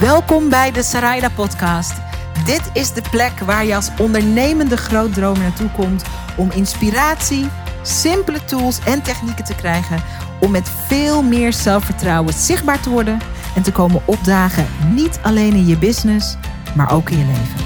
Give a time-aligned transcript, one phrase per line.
[0.00, 1.92] Welkom bij de Sarayda Podcast.
[2.44, 6.04] Dit is de plek waar je als ondernemende grootdromer naartoe komt
[6.36, 7.48] om inspiratie,
[7.82, 10.02] simpele tools en technieken te krijgen
[10.40, 13.18] om met veel meer zelfvertrouwen zichtbaar te worden
[13.54, 16.36] en te komen opdagen, niet alleen in je business,
[16.74, 17.64] maar ook in je leven.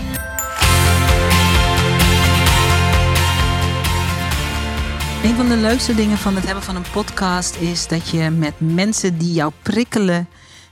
[5.22, 8.54] Een van de leukste dingen van het hebben van een podcast is dat je met
[8.58, 10.28] mensen die jou prikkelen,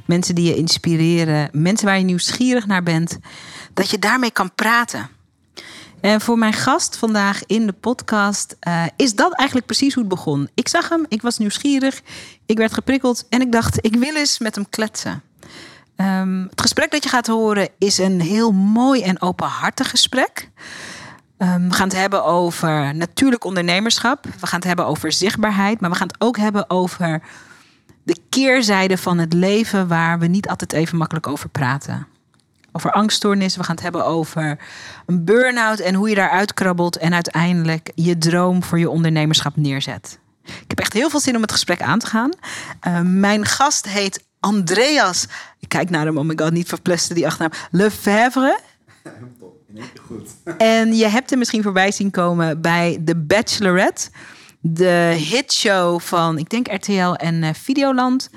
[0.08, 3.18] mensen die je inspireren, mensen waar je nieuwsgierig naar bent,
[3.74, 5.08] dat je daarmee kan praten.
[6.00, 10.12] En voor mijn gast vandaag in de podcast uh, is dat eigenlijk precies hoe het
[10.12, 10.48] begon.
[10.54, 12.00] Ik zag hem, ik was nieuwsgierig,
[12.46, 15.22] ik werd geprikkeld en ik dacht, ik wil eens met hem kletsen.
[15.96, 20.50] Um, het gesprek dat je gaat horen is een heel mooi en openhartig gesprek.
[21.38, 24.24] Um, we gaan het hebben over natuurlijk ondernemerschap.
[24.40, 25.80] We gaan het hebben over zichtbaarheid.
[25.80, 27.22] Maar we gaan het ook hebben over
[28.08, 32.06] de keerzijde van het leven waar we niet altijd even makkelijk over praten.
[32.72, 33.60] Over angststoornissen.
[33.60, 34.58] We gaan het hebben over
[35.06, 40.18] een burn-out en hoe je daaruit krabbelt en uiteindelijk je droom voor je ondernemerschap neerzet.
[40.44, 42.30] Ik heb echt heel veel zin om het gesprek aan te gaan.
[42.86, 45.26] Uh, mijn gast heet Andreas.
[45.58, 47.60] Ik kijk naar hem, oh my god, niet verplesten die achternaam.
[47.70, 48.58] Lefebvre.
[50.06, 50.30] Goed.
[50.58, 54.10] En je hebt hem misschien voorbij zien komen bij The Bachelorette.
[54.60, 58.30] De hitshow van, ik denk RTL en uh, Videoland.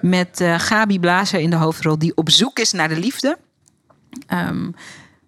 [0.00, 3.38] Met uh, Gabi Blazer in de hoofdrol, die op zoek is naar de liefde.
[4.32, 4.74] Um,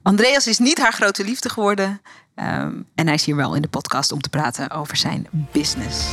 [0.02, 2.00] Andreas is niet haar grote liefde geworden.
[2.36, 6.06] Um, en hij is hier wel in de podcast om te praten over zijn business.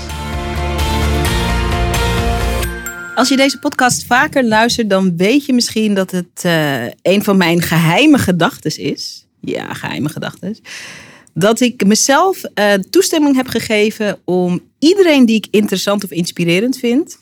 [3.16, 7.38] Als je deze podcast vaker luistert, dan weet je misschien dat het uh, een van
[7.38, 9.26] mijn geheime gedachten is.
[9.40, 10.58] Ja, geheime gedachten.
[11.40, 17.18] Dat ik mezelf uh, toestemming heb gegeven om iedereen die ik interessant of inspirerend vind,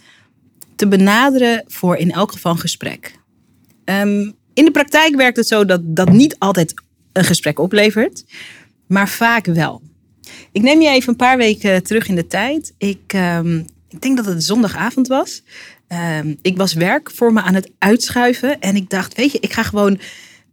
[0.75, 3.15] te benaderen voor in elk geval een gesprek.
[3.85, 6.73] Um, in de praktijk werkt het zo dat dat niet altijd
[7.13, 8.23] een gesprek oplevert,
[8.87, 9.81] maar vaak wel.
[10.51, 12.73] Ik neem je even een paar weken terug in de tijd.
[12.77, 15.43] Ik, um, ik denk dat het zondagavond was.
[16.19, 19.53] Um, ik was werk voor me aan het uitschuiven en ik dacht, weet je, ik
[19.53, 19.99] ga gewoon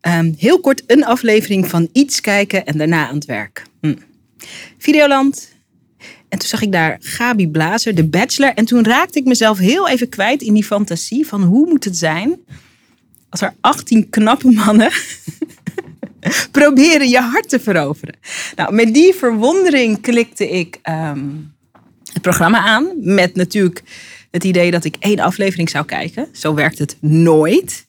[0.08, 3.62] um, heel kort een aflevering van iets kijken en daarna aan het werk.
[3.80, 3.94] Hm.
[4.78, 5.50] Videoland.
[6.28, 8.54] En toen zag ik daar Gabi Blazer, de bachelor.
[8.54, 11.96] En toen raakte ik mezelf heel even kwijt in die fantasie van hoe moet het
[11.96, 12.40] zijn
[13.32, 14.90] als er 18 knappe mannen
[16.50, 18.14] proberen je hart te veroveren.
[18.56, 21.54] Nou, met die verwondering klikte ik um,
[22.12, 22.92] het programma aan.
[22.96, 23.82] Met natuurlijk
[24.30, 26.28] het idee dat ik één aflevering zou kijken.
[26.32, 27.86] Zo werkt het nooit.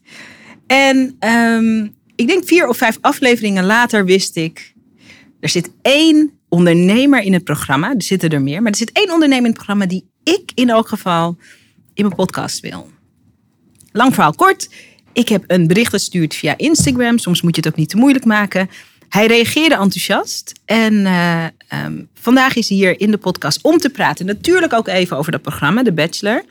[0.68, 4.74] En um, ik denk vier of vijf afleveringen later wist ik...
[5.40, 7.94] er zit één ondernemer in het programma.
[7.94, 8.62] Er zitten er meer.
[8.62, 11.38] Maar er zit één ondernemer in het programma die ik in elk geval
[11.94, 12.90] in mijn podcast wil.
[13.92, 14.70] Lang verhaal kort.
[15.14, 17.18] Ik heb een bericht gestuurd via Instagram.
[17.18, 18.70] Soms moet je het ook niet te moeilijk maken.
[19.10, 20.54] Hij reageerde enthousiast.
[20.66, 21.46] En uh,
[21.86, 24.26] um, vandaag is hij hier in de podcast om te praten.
[24.26, 26.44] Natuurlijk ook even over dat programma, de Bachelor.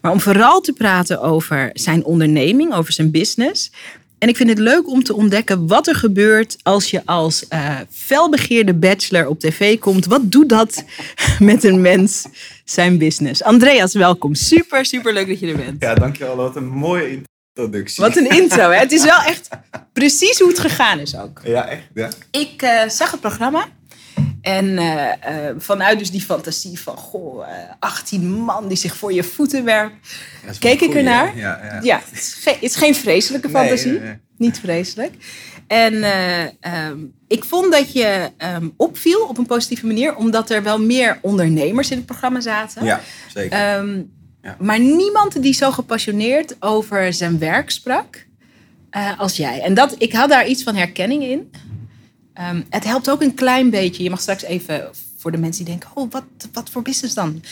[0.00, 3.70] Maar om vooral te praten over zijn onderneming, over zijn business.
[4.18, 7.76] En ik vind het leuk om te ontdekken wat er gebeurt als je als uh,
[7.90, 10.06] felbegeerde bachelor op tv komt.
[10.06, 10.84] Wat doet dat
[11.38, 12.26] met een mens
[12.64, 13.42] zijn business?
[13.42, 14.34] Andreas, welkom.
[14.34, 15.82] Super, super leuk dat je er bent.
[15.82, 16.36] Ja, dankjewel.
[16.36, 17.22] Wat een mooie
[17.56, 18.04] introductie.
[18.04, 18.78] Wat een intro, hè?
[18.78, 19.48] Het is wel echt
[19.92, 21.40] precies hoe het gegaan is ook.
[21.44, 21.82] Ja, echt.
[21.94, 22.08] Ja.
[22.30, 23.66] Ik uh, zag het programma.
[24.48, 27.46] En uh, uh, vanuit dus die fantasie van, goh,
[27.78, 29.94] 18 man die zich voor je voeten werpt.
[30.58, 31.36] Keek ik ernaar.
[31.36, 31.78] Ja, ja.
[31.82, 33.90] ja het, is geen, het, is geen, vreselijke fantasie.
[33.90, 34.18] Nee, nee, nee.
[34.36, 35.14] Niet vreselijk.
[35.66, 36.04] En
[36.90, 41.18] um, ik vond dat je um, opviel op een positieve manier, omdat er wel meer
[41.22, 42.84] ondernemers in het programma zaten.
[42.84, 43.00] Ja,
[43.34, 43.78] zeker.
[43.78, 44.10] Um,
[44.42, 44.56] ja.
[44.58, 48.26] Maar niemand die zo gepassioneerd over zijn werk sprak
[49.16, 49.60] als jij.
[49.60, 51.50] En dat, ik had daar iets van herkenning in.
[52.40, 54.02] Um, het helpt ook een klein beetje.
[54.02, 57.42] Je mag straks even voor de mensen die denken: oh, wat, wat voor business dan?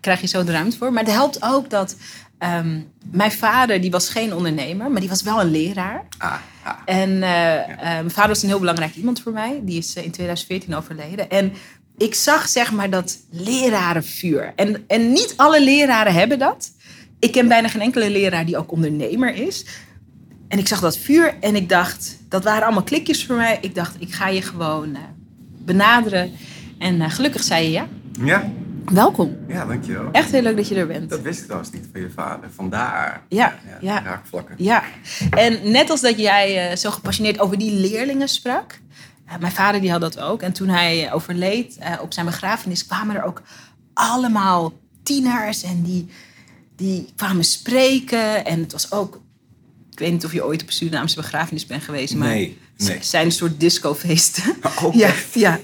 [0.00, 0.92] Krijg je zo de ruimte voor.
[0.92, 1.96] Maar het helpt ook dat
[2.38, 6.04] um, mijn vader, die was geen ondernemer, maar die was wel een leraar.
[6.18, 6.74] Ah, ah.
[6.84, 7.68] En uh, ja.
[7.68, 9.60] uh, mijn vader was een heel belangrijk iemand voor mij.
[9.62, 11.30] Die is uh, in 2014 overleden.
[11.30, 11.52] En
[11.96, 14.52] ik zag zeg maar dat lerarenvuur.
[14.56, 16.70] En, en niet alle leraren hebben dat.
[17.18, 19.64] Ik ken bijna geen enkele leraar die ook ondernemer is.
[20.54, 23.58] En ik zag dat vuur en ik dacht, dat waren allemaal klikjes voor mij.
[23.60, 24.98] Ik dacht, ik ga je gewoon uh,
[25.64, 26.32] benaderen.
[26.78, 27.86] En uh, gelukkig zei je ja.
[28.24, 28.50] Ja.
[28.84, 29.36] Welkom.
[29.48, 30.08] Ja, dankjewel.
[30.12, 31.10] Echt heel leuk dat je er bent.
[31.10, 32.50] Dat wist ik trouwens niet van je vader.
[32.50, 33.22] Vandaar.
[33.28, 34.02] Ja, ja, ja.
[34.02, 34.54] raakvlakken.
[34.58, 34.82] Ja.
[35.30, 38.78] En net als dat jij uh, zo gepassioneerd over die leerlingen sprak.
[39.40, 40.42] mijn vader die had dat ook.
[40.42, 43.42] En toen hij overleed op zijn begrafenis kwamen er ook
[43.94, 44.72] allemaal
[45.02, 45.62] tieners.
[45.62, 46.08] En die,
[46.76, 48.44] die kwamen spreken.
[48.44, 49.22] En het was ook
[49.94, 52.58] Ik weet niet of je ooit op een Surinaamse begrafenis bent geweest, maar Nee,
[53.00, 54.42] zijn een soort discofeesten.
[54.82, 55.58] Oh, ja, ja.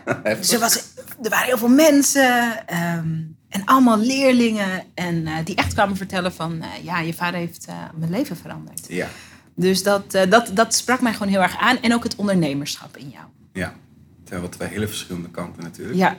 [0.60, 0.76] Was,
[1.22, 4.84] er waren heel veel mensen ehm, en allemaal leerlingen.
[4.94, 8.36] En eh, die echt kwamen vertellen van, eh, ja, je vader heeft eh, mijn leven
[8.36, 8.86] veranderd.
[8.88, 9.08] Ja,
[9.54, 11.78] Dus dat, dat, dat sprak mij gewoon heel erg aan.
[11.80, 13.24] En ook het ondernemerschap in jou.
[13.52, 13.74] ja.
[14.20, 15.98] Het zijn wel twee hele verschillende kanten natuurlijk.
[15.98, 16.16] Ja,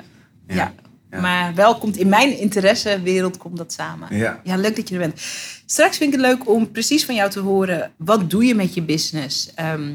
[0.47, 0.55] ja.
[0.55, 0.73] Ja,
[1.13, 1.21] ja.
[1.21, 4.17] Maar wel komt in mijn interessewereld komt dat samen.
[4.17, 4.41] Ja.
[4.43, 5.21] ja, leuk dat je er bent.
[5.65, 7.91] Straks vind ik het leuk om precies van jou te horen.
[7.97, 9.53] Wat doe je met je business?
[9.53, 9.91] Ehm,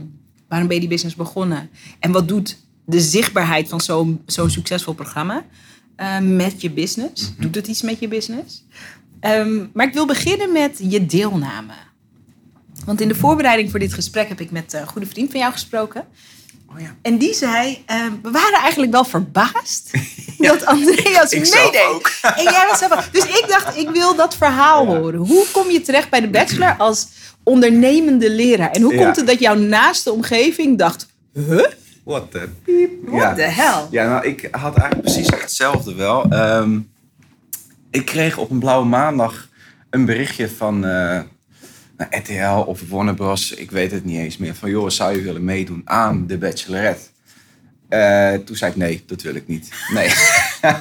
[0.48, 1.70] waarom ben je die business begonnen?
[1.98, 5.44] En wat doet de zichtbaarheid van zo'n zo'n succesvol programma
[5.96, 7.32] eh, met je business?
[7.38, 8.64] Doet het iets met je business?
[9.20, 11.72] Ehm, maar ik wil beginnen met je deelname.
[12.84, 15.52] Want in de voorbereiding voor dit gesprek heb ik met een goede vriend van jou
[15.52, 16.04] gesproken.
[16.72, 16.94] Oh ja.
[17.02, 19.90] En die zei, eh, we waren eigenlijk wel verbaasd
[20.38, 22.18] dat Andreas Ik meedeed.
[22.36, 23.12] En jij was zelf ook.
[23.12, 24.98] Dus ik dacht, ik wil dat verhaal Ja.
[24.98, 25.20] horen.
[25.20, 27.06] Hoe kom je terecht bij de bachelor als
[27.42, 28.70] ondernemende leraar?
[28.70, 31.64] En hoe komt het dat jouw naaste omgeving dacht, huh?
[32.04, 32.90] What the piep.
[33.04, 33.86] What the hell?
[33.90, 36.26] Ja, nou, ik had eigenlijk precies hetzelfde wel.
[36.30, 36.78] Ehm,
[37.90, 39.48] ik kreeg op een blauwe maandag
[39.90, 41.20] een berichtje van eh,
[41.98, 43.52] nou, RTL of Warner Bros.
[43.52, 44.54] Ik weet het niet eens meer.
[44.54, 47.02] Van, joh, zou je willen meedoen aan de Bachelorette?
[47.88, 49.70] Eh, toen zei ik, nee, dat wil ik niet.
[49.92, 50.12] Nee.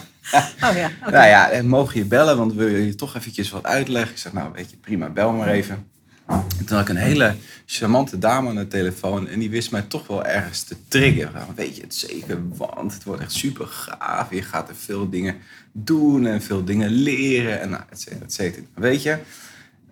[0.63, 0.91] Oh ja.
[1.11, 4.11] Nou ja, en mogen je bellen, want wil je je toch eventjes wat uitleggen?
[4.11, 5.85] Ik zeg, nou weet je, prima, bel maar even.
[6.27, 7.35] En toen had ik een hele
[7.65, 11.45] charmante dame aan de telefoon en die wist mij toch wel ergens te triggeren.
[11.55, 14.31] Weet je het zeker, want het wordt echt super gaaf.
[14.31, 15.35] Je gaat er veel dingen
[15.71, 18.65] doen en veel dingen leren en nou, et cetera, et cetera.
[18.73, 19.17] Weet je,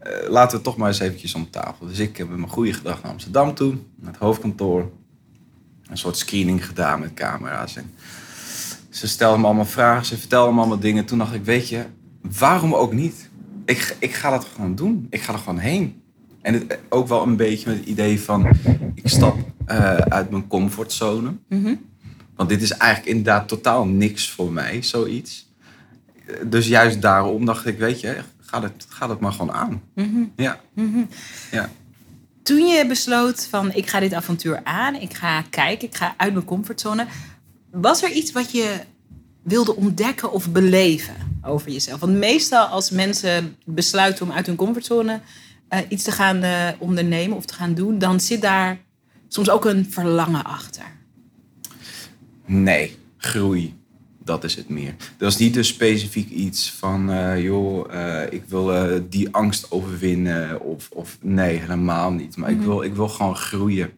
[0.06, 1.88] eh, laten we het toch maar eens eventjes om tafel.
[1.88, 4.92] Dus ik heb met mijn goede gedag naar Amsterdam toe, naar het hoofdkantoor.
[5.88, 7.92] Een soort screening gedaan met camera's en
[8.90, 11.06] ze stelde me allemaal vragen, ze vertelde me allemaal dingen.
[11.06, 11.86] Toen dacht ik, weet je,
[12.40, 13.30] waarom ook niet?
[13.66, 15.08] Ik, ik ga dat gewoon doen.
[15.10, 16.02] Ik ga er gewoon heen.
[16.42, 18.48] En het, ook wel een beetje met het idee van,
[18.94, 21.34] ik stap eh, uit mijn comfortzone.
[21.50, 21.76] Mhm.
[22.36, 25.54] Want dit is eigenlijk inderdaad totaal niks voor mij, zoiets.
[26.26, 28.18] Eh, Dus juist daarom dacht ik, weet je,
[28.56, 29.82] ga het, ga het maar gewoon aan.
[29.96, 30.24] Mhm.
[30.36, 31.04] Ja, Mhm.
[31.52, 31.70] ja.
[32.44, 36.34] Toen je besloot van, ik ga dit avontuur aan, ik ga kijken, ik ga uit
[36.34, 37.06] mijn comfortzone.
[37.72, 38.80] Was er iets wat je
[39.44, 42.00] wilde ontdekken of beleven over jezelf?
[42.00, 45.20] Want meestal als mensen besluiten om uit hun comfortzone
[45.68, 48.78] eh, iets te gaan eh, ondernemen of te gaan doen, dan zit daar
[49.28, 50.86] soms ook een verlangen achter.
[52.46, 53.74] Nee, groei.
[54.26, 54.96] Dat is het meer.
[55.18, 59.72] Dat is niet dus specifiek iets van, eh, joh, eh, ik wil eh, die angst
[59.72, 60.62] overwinnen.
[60.62, 62.38] Of, of nee, helemaal niet.
[62.38, 63.92] Maar ik, wil, ik wil gewoon groeien.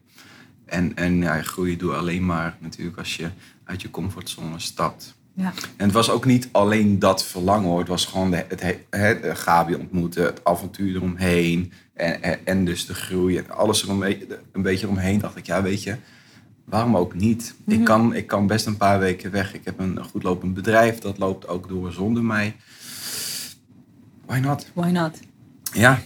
[0.64, 3.28] En, en ja, groeien doe je alleen maar natuurlijk als je
[3.64, 5.14] uit je comfortzone stapt.
[5.32, 5.52] Ja.
[5.76, 7.78] En het was ook niet alleen dat verlangen hoor.
[7.78, 11.72] Het was gewoon de, het, het, het, Gabi ontmoeten, het avontuur eromheen.
[11.94, 15.18] En, en, en dus de groei en alles er een, beetje- een beetje omheen.
[15.18, 15.96] Dacht ik, ja weet je,
[16.68, 17.54] waarom ook niet?
[17.66, 19.54] ik, kan, ik kan best een paar weken weg.
[19.54, 22.56] Ik heb een goed lopend bedrijf, dat loopt ook door zonder mij.
[24.26, 24.66] Why not?
[24.74, 25.18] Why not?
[25.72, 26.00] Ja,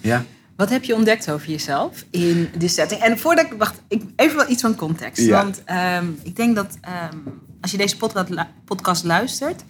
[0.00, 0.24] ja.
[0.56, 3.00] Wat heb je ontdekt over jezelf in die setting?
[3.00, 5.24] En voordat ik wacht, ik, even wel iets van context.
[5.24, 5.42] Ja.
[5.42, 7.16] Want ehm, ik denk dat ehm,
[7.60, 9.64] als je deze podcast, lu- podcast luistert.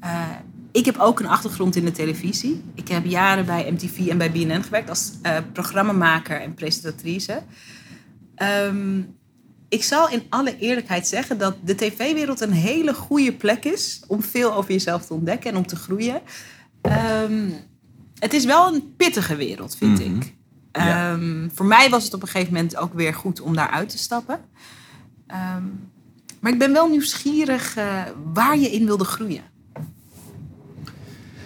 [0.00, 0.22] eh,
[0.72, 2.62] ik heb ook een achtergrond in de televisie.
[2.74, 7.42] Ik heb jaren bij MTV en bij BNN gewerkt als eh, programmamaker en presentatrice.
[8.34, 9.00] Ehm,
[9.68, 14.22] ik zal in alle eerlijkheid zeggen dat de tv-wereld een hele goede plek is om
[14.22, 16.20] veel over jezelf te ontdekken en om te groeien.
[16.80, 17.50] Ehm,
[18.18, 20.16] het is wel een pittige wereld, vind Mhm.
[20.16, 20.34] ik.
[20.72, 21.12] Ja.
[21.12, 23.98] Ehm, voor mij was het op een gegeven moment ook weer goed om daaruit te
[23.98, 24.40] stappen.
[25.26, 25.62] Ehm,
[26.40, 28.02] maar ik ben wel nieuwsgierig eh,
[28.32, 29.42] waar je in wilde groeien.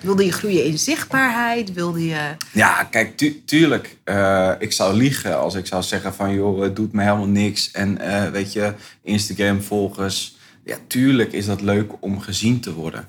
[0.01, 1.73] Wilde je groeien in zichtbaarheid?
[1.73, 2.35] Wilde je...
[2.53, 3.97] Ja, kijk, tu- tuurlijk.
[4.05, 6.35] eh, ik zou liegen als ik zou zeggen van...
[6.35, 7.71] joh, het doet me helemaal niks.
[7.71, 10.37] En eh, weet je, Instagram-volgers...
[10.65, 13.09] Ja, tuurlijk is dat leuk om gezien te worden.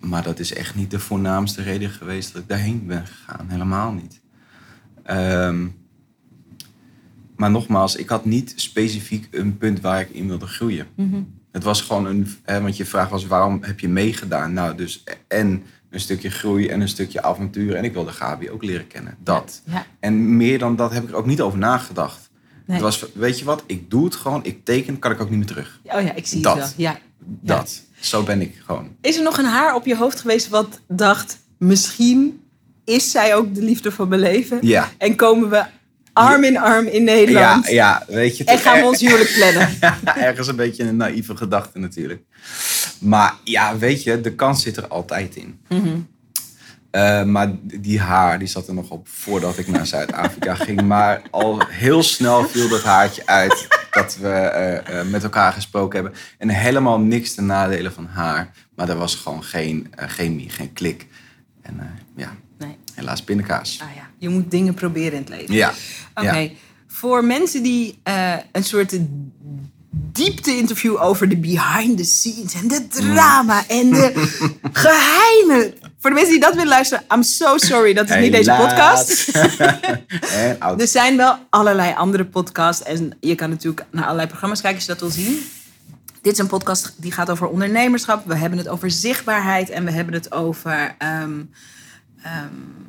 [0.00, 3.46] Maar dat is echt niet de voornaamste reden geweest dat ik daarheen ben gegaan.
[3.48, 4.20] Helemaal niet.
[5.02, 5.66] Ehm,
[7.36, 10.86] maar nogmaals, ik had niet specifiek een punt waar ik in wilde groeien.
[11.56, 12.28] Het was gewoon een...
[12.42, 14.52] Hè, want je vraag was, waarom heb je meegedaan?
[14.52, 17.74] Nou, dus en een stukje groei en een stukje avontuur.
[17.74, 19.16] En ik wilde Gabi ook leren kennen.
[19.18, 19.62] Dat.
[19.64, 22.30] Ja, En meer dan dat heb ik er ook niet over nagedacht.
[22.66, 22.76] nee.
[22.76, 24.44] Het was, weet je wat, ik doe het gewoon.
[24.44, 25.80] Ik teken, kan ik ook niet meer terug.
[25.84, 26.54] Oh ja, ik zie Dat.
[26.56, 26.86] het wel.
[26.86, 26.98] Ja.
[27.24, 27.82] Dat.
[28.00, 28.88] Zo ben ik gewoon.
[29.00, 31.38] Is er nog een haar op je hoofd geweest wat dacht...
[31.58, 32.40] misschien
[32.84, 34.58] is zij ook de liefde van mijn leven?
[34.60, 34.90] Ja.
[34.98, 35.64] En komen we
[36.16, 37.68] arm in arm in Ja, Nederland?
[37.68, 38.44] ja, weet je.
[38.44, 39.68] En gaan we ons huwelijk plannen?
[40.28, 42.22] Ergens een beetje een naïeve gedachte natuurlijk.
[43.00, 45.60] Maar ja, weet je, de kans zit er altijd in.
[45.68, 45.98] Mhm.
[46.90, 50.82] Eh, maar die haar, die zat er nog op voordat ik naar Zuid-Afrika ging.
[50.82, 56.02] Maar al heel snel viel dat haartje uit dat we eh, eh, met elkaar gesproken
[56.02, 56.20] hebben.
[56.38, 58.50] En helemaal niks te nadelen van haar.
[58.74, 61.06] Maar er was gewoon geen uh, chemie, geen klik.
[61.62, 61.80] En
[62.16, 62.32] ja.
[62.96, 63.78] Helaas pindakaas.
[63.82, 64.08] Ah, ja.
[64.18, 65.54] Je moet dingen proberen in het leven.
[65.54, 65.72] Ja.
[66.14, 66.36] Oké.
[66.36, 66.50] Ja.
[66.86, 67.98] Voor mensen die
[68.52, 68.98] een soort
[70.12, 74.12] diepte-interview over de behind the scenes en de drama en de
[74.72, 75.74] geheimen.
[75.98, 79.28] Voor de mensen die dat willen luisteren, I'm so sorry, dat is niet deze podcast.
[80.80, 84.86] er zijn wel allerlei andere podcasts en je kan natuurlijk naar allerlei programma's kijken als
[84.86, 85.46] je dat wil zien.
[86.22, 88.26] Dit is een podcast die gaat over ondernemerschap.
[88.26, 91.50] We hebben het over zichtbaarheid en we hebben het over um,
[92.24, 92.85] um,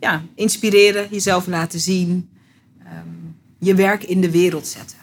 [0.00, 2.30] ja, inspireren, jezelf laten zien,
[2.80, 4.96] um, je werk in de wereld zetten.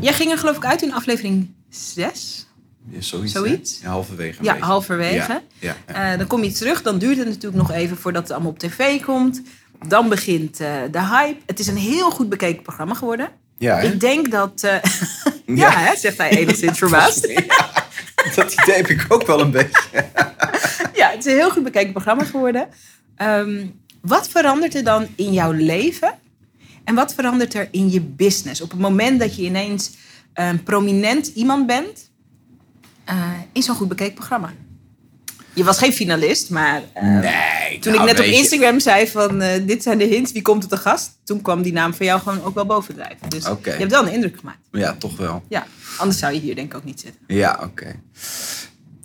[0.00, 2.46] Jij ging er geloof ik uit in aflevering 6.
[2.90, 3.32] Ja, zoiets.
[3.32, 3.78] zoiets.
[3.82, 4.44] Ja, halverwege.
[4.44, 5.42] Ja, halverwege.
[5.58, 6.82] Ja, ja, uh, dan kom je terug.
[6.82, 9.42] Dan duurt het natuurlijk nog even voordat het allemaal op tv komt.
[9.88, 11.40] Dan begint uh, de hype.
[11.46, 13.28] Het is een heel goed bekeken programma geworden.
[13.58, 14.62] Ja, ik denk dat...
[15.46, 17.22] Uh, ja, hè, zegt hij enigszins verbaasd.
[18.34, 19.82] dat idee heb ik ook wel een beetje.
[21.00, 22.68] ja, het is een heel goed bekeken programma geworden.
[23.22, 26.14] Um, wat verandert er dan in jouw leven
[26.84, 28.60] en wat verandert er in je business?
[28.60, 29.90] Op het moment dat je ineens
[30.34, 32.10] een prominent iemand bent
[33.10, 34.52] uh, in zo'n goed bekeken programma.
[35.54, 39.08] Je was geen finalist, maar uh, nee, toen nou, ik net op je- Instagram zei
[39.08, 41.18] van uh, dit zijn de hints, wie komt er te gast?
[41.24, 43.28] Toen kwam die naam van jou gewoon ook wel bovendrijven.
[43.28, 44.58] Dus je hebt wel een indruk gemaakt.
[44.70, 45.42] Ja, toch wel.
[45.48, 45.66] Ja,
[45.98, 47.20] anders zou je hier denk ik ook niet zitten.
[47.26, 48.00] Ja, oké.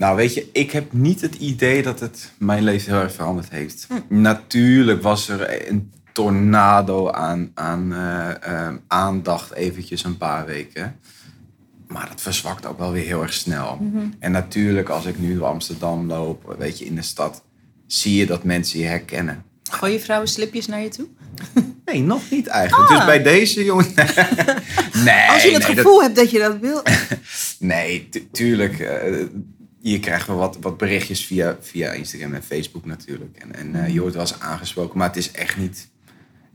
[0.02, 3.50] Nou, weet je, ik heb niet het idee dat het mijn leven heel erg veranderd
[3.50, 3.88] heeft.
[4.10, 11.00] Natuurlijk was er een tornado aan, aan eh, eh, aandacht eventjes een paar weken.
[11.88, 13.80] Maar dat verzwakt ook wel weer heel erg snel.
[14.20, 17.44] En natuurlijk, als ik nu door Amsterdam loop, weet je, in de stad,
[17.88, 19.44] zie je dat mensen je herkennen.
[19.72, 21.08] Gooi je vrouwen slipjes naar je toe?
[21.86, 22.90] Nee, nog niet eigenlijk.
[22.90, 22.96] Ah.
[22.98, 23.86] Dus bij deze jongen.
[23.96, 26.82] nee, Als je het nee, dat- gevoel hebt dat je dat wil.
[27.60, 28.80] Nee, tu- tuurlijk.
[28.80, 29.26] eh,
[29.82, 33.38] je krijgt wel wat, wat berichtjes via, via Instagram en Facebook natuurlijk.
[33.38, 35.90] En, en eh, je wordt wel eens aangesproken, maar het is echt niet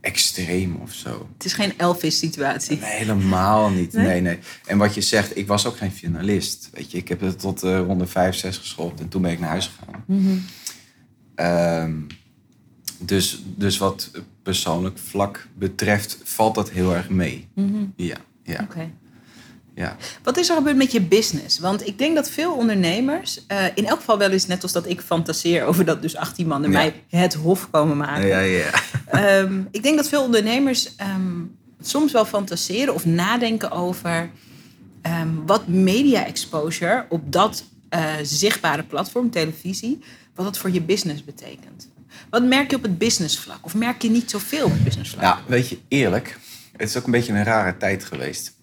[0.01, 1.29] extreem of zo.
[1.33, 2.77] Het is geen Elvis-situatie.
[2.77, 3.93] Nee, helemaal niet.
[3.93, 4.05] Nee?
[4.05, 4.21] Nee?
[4.21, 6.69] nee, En wat je zegt, ik was ook geen finalist.
[6.73, 9.39] Weet je, ik heb het tot eh ronde 5, 6 geschopt en toen ben ik
[9.39, 10.05] naar huis gegaan.
[11.35, 11.93] Ehm,
[12.97, 14.11] dus, dus wat
[14.43, 17.47] persoonlijk vlak betreft, valt dat heel erg mee.
[17.95, 18.91] Ja, ja, Oké.
[19.77, 19.95] Ja.
[20.23, 21.59] Wat is er gebeurd met je business?
[21.59, 24.87] Want ik denk dat veel ondernemers, eh, in elk geval wel eens net als dat
[24.87, 26.77] ik fantaseer over dat dus 18 mannen Ja.
[26.77, 28.27] mij het hof komen maken.
[28.27, 28.69] Ja, ja.
[29.07, 31.31] Ehm, ik denk dat veel ondernemers ehm,
[31.81, 34.29] soms wel fantaseren of nadenken over
[35.01, 39.99] ehm, wat media exposure op dat eh, zichtbare platform, televisie,
[40.35, 41.89] wat dat voor je business betekent.
[42.29, 43.57] Wat merk je op het businessvlak?
[43.61, 45.21] Of merk je niet zoveel op het businessvlak?
[45.23, 46.37] Nou, weet je, eerlijk,
[46.77, 48.53] het is ook een beetje een rare tijd geweest.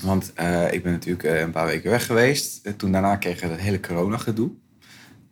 [0.00, 2.66] Want eh, ik ben natuurlijk eh, een paar weken weg geweest.
[2.66, 4.50] Eh, Toen daarna kreeg ik het hele corona-gedoe.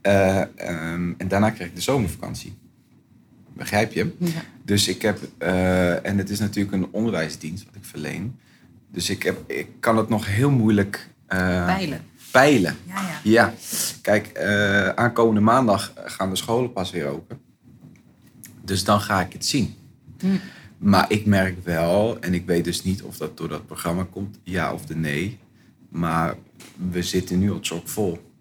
[0.01, 2.59] Eh, ehm, en daarna kreeg ik de zomervakantie.
[3.53, 4.15] Begrijp je?
[4.19, 4.43] Ja.
[4.65, 5.19] Dus ik heb,
[6.03, 8.39] en het is natuurlijk een onderwijsdienst wat ik verleen.
[8.93, 12.01] Dus ik, heb, ik kan het nog heel moeilijk Peilen.
[12.31, 12.77] peilen.
[12.87, 13.21] Ja, ja.
[13.23, 13.55] Ja,
[14.03, 14.39] kijk,
[14.95, 17.39] aankomende maandag gaan de scholen pas weer open.
[18.65, 19.75] Dus dan ga ik het zien.
[20.81, 24.39] Maar ik merk wel, en ik weet dus niet of dat door dat programma komt,
[24.43, 25.39] ja of de nee.
[25.89, 26.35] Maar
[26.91, 28.33] we zitten nu al chockvol.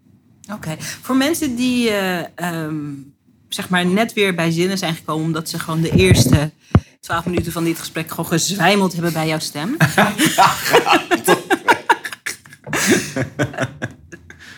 [0.54, 0.76] Oké.
[0.80, 2.76] Voor mensen die eh, ehm,
[3.50, 6.52] zeg maar net weer bij zinnen zijn gekomen omdat ze gewoon de eerste
[7.00, 9.78] twaalf minuten van dit gesprek gewoon gezwijmeld hebben bij jouw stem.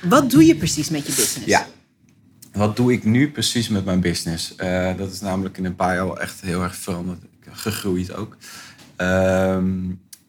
[0.01, 1.45] Wat doe je precies met je business?
[1.45, 1.67] Ja.
[2.53, 4.55] Wat doe ik nu precies met mijn business?
[4.55, 7.21] Eh, dat is namelijk in een paar jaar wel echt heel erg veranderd.
[7.51, 8.37] Gegroeid ook.
[8.95, 9.73] Ehm,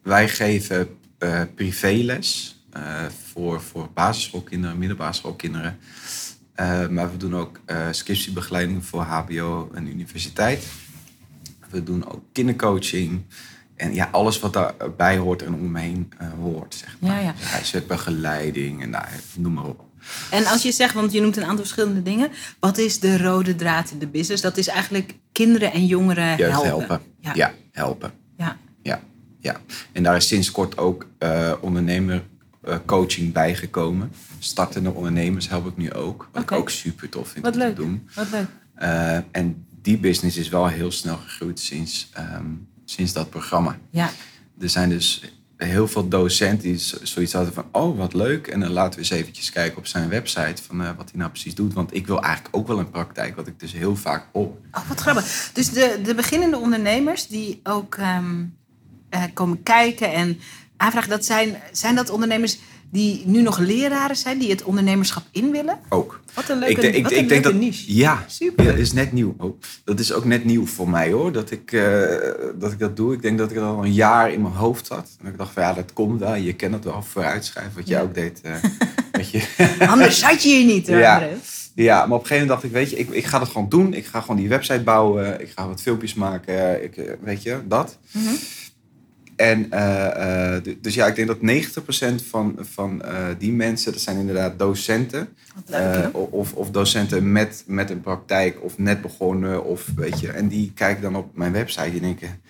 [0.01, 0.87] wij geven
[1.17, 5.77] eh, privéles eh, voor, voor basisschoolkinderen, middelbasisschoolkinderen.
[6.53, 7.59] Eh, maar we doen ook
[7.91, 10.65] scriptiebegeleiding voor HBO en universiteit.
[11.69, 13.23] We doen ook kindercoaching.
[13.75, 16.75] En ja, alles wat daarbij hoort en om me heen eh, hoort.
[16.75, 17.11] Zeg maar.
[17.11, 17.33] Ja, ja.
[17.39, 19.85] Huiswerkbegeleiding en nou, noem maar op.
[20.29, 22.29] En als je zegt, want je noemt een aantal verschillende dingen.
[22.59, 24.41] Wat is de rode draad in de business?
[24.41, 26.87] Dat is eigenlijk kinderen en jongeren Jeugd helpen.
[26.87, 27.01] helpen.
[27.23, 27.33] Ja.
[27.35, 27.53] Ja.
[27.71, 28.11] helpen.
[28.37, 28.57] Ja.
[28.81, 29.01] Ja,
[29.39, 29.61] ja.
[29.91, 34.11] En daar is sinds kort ook eh ondernemercoaching bijgekomen.
[34.39, 36.29] Startende ondernemers help ik nu ook.
[36.31, 37.75] Wat ik ook super tof vind Wat om leuk.
[37.75, 38.09] te doen.
[38.15, 38.47] Wat leuk.
[38.75, 42.45] Eh, en die business is wel heel snel gegroeid sinds, ehm,
[42.85, 43.77] sinds dat programma.
[43.89, 44.09] Ja.
[44.59, 45.33] Er zijn dus
[45.63, 47.65] heel veel docenten die zoiets hadden van...
[47.71, 48.47] oh, wat leuk.
[48.47, 50.63] En dan laten we eens eventjes kijken op zijn website...
[50.63, 51.73] van eh, wat hij nou precies doet.
[51.73, 53.35] Want ik wil eigenlijk ook wel een praktijk...
[53.35, 54.57] wat ik dus heel vaak op.
[54.71, 55.49] Oh, wat grappig.
[55.53, 58.43] Dus de, de beginnende ondernemers die ook ehm,
[59.09, 60.39] eh, komen kijken en
[60.77, 62.57] aanvragen, dat zijn, zijn dat ondernemers
[62.93, 65.79] die nu nog leraren zijn, die het ondernemerschap in willen?
[65.89, 66.21] Ook.
[66.33, 67.95] Wat een leuke, ik, denk- ik, denk leuke dat, niche.
[67.95, 68.63] Ja, Super.
[68.65, 69.35] ja, dat is net nieuw.
[69.37, 72.05] Oh, dat is ook net nieuw voor mij hoor, dat ik, eh,
[72.59, 73.13] dat ik dat doe.
[73.13, 75.09] Ik denk dat ik het al een jaar in mijn hoofd had.
[75.21, 76.35] En ik dacht van ja, dat komt wel.
[76.35, 78.03] Je kent het wel vooruitschrijven, wat jij Ja.
[78.03, 78.41] ook deed.
[79.11, 79.41] weet je.
[79.87, 80.87] Anders zat je hier niet.
[80.87, 81.27] hoor, Ja.
[81.75, 83.69] Ja, maar op een gegeven moment dacht ik, weet je, ik, ik ga dat gewoon
[83.69, 83.93] doen.
[83.93, 85.41] Ik ga gewoon die website bouwen.
[85.41, 86.83] Ik ga wat filmpjes maken.
[86.83, 87.97] Ik, eh, weet je, dat.
[88.11, 88.27] Mhm.
[89.35, 91.37] En eh, eh, dus ja, ik denk dat
[92.21, 95.29] 90% van, van eh, die mensen, dat zijn inderdaad docenten.
[95.65, 99.65] Leuk, of, of docenten met, met een praktijk of net begonnen.
[99.65, 102.41] Of, weet je, en die kijken dan op mijn website en denken...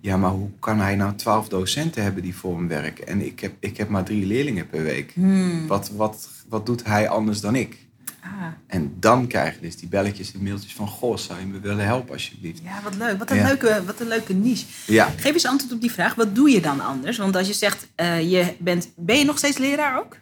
[0.00, 3.06] Ja, maar hoe kan hij nou twaalf docenten hebben die voor hem werken?
[3.06, 5.12] En ik heb, ik heb maar drie leerlingen per week.
[5.12, 5.66] Hmm.
[5.66, 7.81] Wat, wat, wat doet hij anders dan ik?
[8.24, 8.30] Ah,
[8.66, 10.88] En dan krijg je dus die belletjes en mailtjes van...
[10.88, 12.60] Goh, zou je me willen helpen alsjeblieft?
[12.64, 13.18] ja, wat leuk.
[13.18, 13.46] Wat een, Ja.
[13.46, 14.64] leuke, wat een leuke niche.
[14.86, 16.14] Ja, Geef eens antwoord op die vraag.
[16.14, 17.18] Wat doe je dan anders?
[17.18, 20.16] Want als je zegt, eh, je bent, ben je nog steeds leraar ook?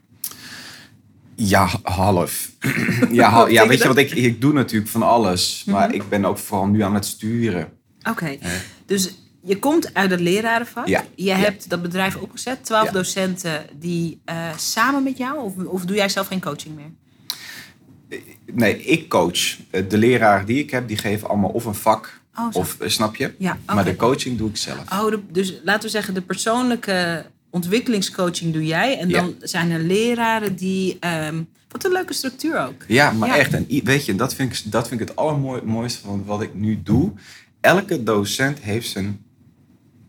[1.35, 2.51] ja half.
[3.11, 5.63] ja, ja, weet je wat, ik, ik doe natuurlijk van alles.
[5.67, 5.95] Maar Mhm.
[5.97, 7.69] ik ben ook vooral nu aan het sturen.
[8.09, 8.39] Oké,
[8.87, 10.87] dus je komt uit het lerarenvak.
[10.87, 11.05] Ja.
[11.15, 11.37] Je Ja.
[11.37, 12.65] hebt dat bedrijf opgezet.
[12.65, 12.93] Twaalf Ja.
[12.93, 15.39] docenten die eh, samen met jou...
[15.39, 16.91] Of, of doe jij zelf geen coaching meer?
[18.53, 19.57] Nee, ik coach.
[19.71, 22.21] Eh, De leraren die ik heb, die geven allemaal of een vak...
[22.39, 23.35] Oh, of, eh, snap je?
[23.39, 23.59] Ja.
[23.67, 24.93] Maar de coaching doe ik zelf.
[24.93, 28.99] Oh, de- dus laten we zeggen, de persoonlijke ontwikkelingscoaching doe jij.
[28.99, 29.21] En Ja.
[29.21, 30.97] dan zijn er leraren die...
[31.01, 32.85] ehm, wat een leuke structuur ook.
[32.89, 33.37] Ja, maar Ja.
[33.37, 33.55] echt.
[33.55, 36.81] En weet je, dat vind ik, dat vind ik het allermooiste van wat ik nu
[36.83, 37.13] doe.
[37.61, 39.21] Elke docent heeft zijn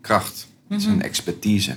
[0.01, 0.79] kracht, Mhm.
[0.79, 1.75] zijn expertise.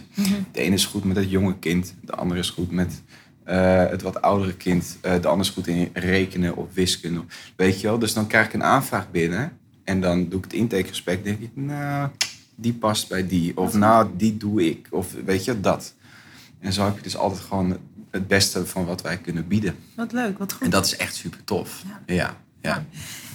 [0.52, 3.02] De ene is goed met het jonge kind, de andere is goed met
[3.44, 4.98] eh, het wat oudere kind.
[5.00, 7.24] eh, de ander is goed in rekenen of wiskunde.
[7.56, 7.98] Weet je wel?
[7.98, 11.24] Dus dan krijg ik een aanvraag binnen en dan doe ik het intakegesprek.
[11.24, 12.08] denk ik, nou,
[12.54, 13.56] die past bij die.
[13.56, 14.86] Of nou, die doe ik.
[14.90, 15.94] Of weet je, dat.
[16.60, 17.76] En zo heb je dus altijd gewoon
[18.10, 19.76] het beste van wat wij kunnen bieden.
[19.96, 20.62] Wat leuk, wat goed.
[20.62, 21.82] En dat is echt super tof.
[22.06, 22.14] Ja.
[22.14, 22.84] Ja, ja.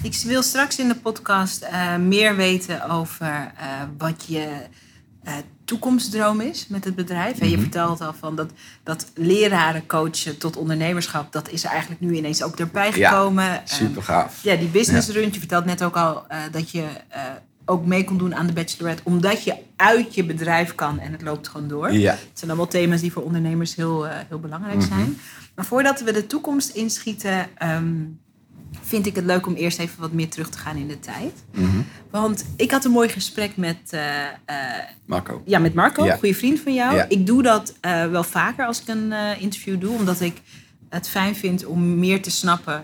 [0.02, 3.52] Ik wil straks in de podcast eh, meer weten over
[3.98, 4.48] wat je
[5.70, 7.40] toekomstdroom is met het bedrijf.
[7.40, 7.62] En je Mhm.
[7.62, 8.52] vertelt al van dat,
[8.84, 13.62] dat leraren coachen tot ondernemerschap, dat is er eigenlijk nu ineens ook erbij Ja, gekomen.
[13.66, 14.44] Super gaaf.
[14.44, 15.30] Ja, die business run.
[15.32, 17.22] Je vertelt net ook al eh, dat je eh,
[17.66, 19.02] ook mee kon doen aan de bachelorette.
[19.06, 21.92] Omdat je uit je bedrijf kan en het loopt gewoon door.
[21.92, 22.12] Ja.
[22.12, 24.88] Het zijn allemaal thema's die voor ondernemers heel, eh, heel belangrijk Mhm.
[24.88, 25.18] zijn.
[25.56, 27.94] Maar voordat we de toekomst inschieten, ehm,
[28.82, 31.44] vind ik het leuk om eerst even wat meer terug te gaan in de tijd.
[31.54, 31.82] Mhm.
[32.12, 34.34] Want ik had een mooi gesprek met, eh, eh,
[35.06, 35.42] Marco.
[35.46, 36.12] ja, met Marco, Ja.
[36.14, 36.96] een goede vriend van jou.
[36.96, 37.06] Ja.
[37.10, 40.42] Ik doe dat eh, wel vaker als ik een interview doe, omdat ik
[40.90, 42.84] het fijn vind om meer te snappen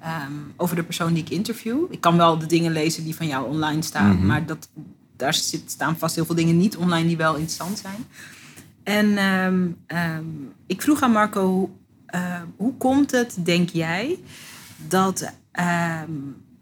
[0.00, 1.78] ehm, over de persoon die ik interview.
[1.90, 4.26] Ik kan wel de dingen lezen die van jou online staan, Mhm.
[4.26, 4.68] maar dat,
[5.16, 8.04] daar zit, staan vast heel veel dingen niet online die wel interessant zijn.
[8.82, 10.24] En ehm, ehm,
[10.66, 11.70] ik vroeg aan Marco,
[12.56, 14.18] hoe komt het, denk jij,
[14.88, 16.10] dat, ehm,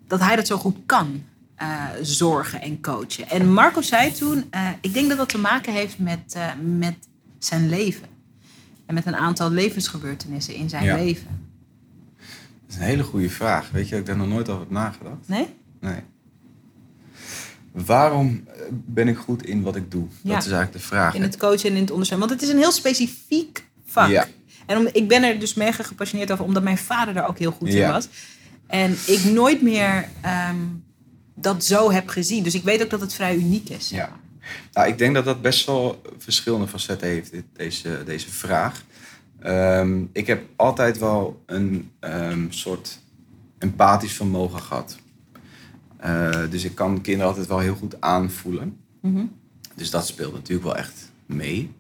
[0.07, 1.23] dat hij dat zo goed kan?
[1.55, 3.29] eh, zorgen en coachen.
[3.29, 6.95] En Marco zei toen, eh, ik denk dat dat te maken heeft met, eh, met
[7.39, 8.07] zijn leven.
[8.87, 10.97] En met een aantal levensgebeurtenissen in zijn Ja.
[10.97, 11.27] leven.
[12.31, 13.71] Dat is een hele goede vraag.
[13.71, 15.29] Weet je, dat ik daar nog nooit over heb nagedacht.
[15.29, 15.47] Nee?
[15.81, 16.01] Nee.
[17.73, 20.07] Waarom ben ik goed in wat ik doe?
[20.23, 20.35] Ja.
[20.35, 21.15] Dat is eigenlijk de vraag.
[21.15, 22.29] In het coachen en in het ondersteunen.
[22.29, 24.09] Want het is een heel specifiek vak.
[24.09, 24.27] Ja.
[24.66, 27.50] En om, ik ben er dus mega gepassioneerd over, omdat mijn vader daar ook heel
[27.53, 28.09] goed in was.
[28.66, 30.57] En ik nooit meer ehm,
[31.35, 32.42] dat zo heb gezien.
[32.42, 33.88] Dus ik weet ook dat het vrij uniek is.
[33.88, 34.12] Ja.
[34.72, 38.85] Nou, ik denk dat dat best wel verschillende facetten heeft, dit- deze, deze vraag.
[39.40, 42.98] Ehm, ik heb altijd wel een ehm, soort
[43.59, 44.98] empathisch vermogen gehad.
[45.96, 48.77] Eh, dus ik kan kinderen altijd wel heel goed aanvoelen.
[49.00, 49.24] Mhm.
[49.74, 51.72] Dus dat speelt natuurlijk wel echt mee.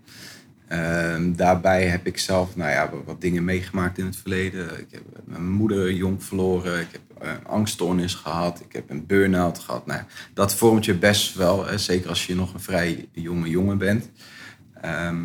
[0.74, 4.80] Ehm, daarbij heb ik zelf nou ja, wat- dingen meegemaakt in het verleden.
[4.80, 6.80] Ik heb mijn moeder jong verloren.
[6.80, 8.60] Ik heb eh, een angststoornis gehad.
[8.60, 9.86] Ik heb een burn-out gehad.
[9.86, 10.00] Nou,
[10.34, 14.10] dat vormt je best wel, hè, zeker als je nog een vrij jonge jongen bent.
[14.80, 15.22] Ehm,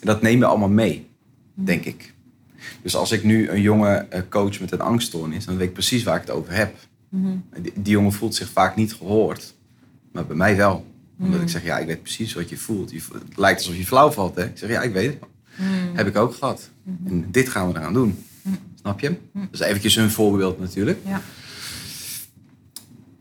[0.00, 1.08] dat neem je allemaal mee,
[1.54, 2.14] denk ik.
[2.82, 6.02] Dus als ik nu een jongen eh, coach met een angststoornis, dan weet ik precies
[6.02, 6.74] waar ik het over heb.
[7.08, 7.36] Mhm.
[7.60, 9.54] Die, die jongen voelt zich vaak niet gehoord.
[10.12, 10.86] Maar bij mij wel.
[11.18, 12.90] Omdat ik zeg, ja, ik weet precies wat je voelt.
[12.90, 14.34] Je, het lijkt alsof je flauw valt.
[14.36, 14.44] Hè?
[14.44, 15.28] Ik zeg, ja, ik weet het.
[15.56, 15.96] Mhm.
[15.96, 16.70] Heb ik ook gehad.
[17.04, 18.24] En dit gaan we eraan doen.
[18.80, 19.18] Snap je?
[19.32, 20.98] Dat is eventjes een voorbeeld natuurlijk.
[21.06, 21.22] Ja.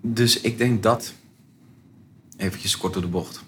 [0.02, 1.14] Dus ik denk dat...
[2.38, 3.44] Eventjes kort door de bocht.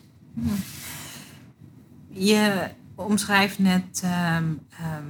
[2.09, 5.03] Je omschrijft net ehm, ehm,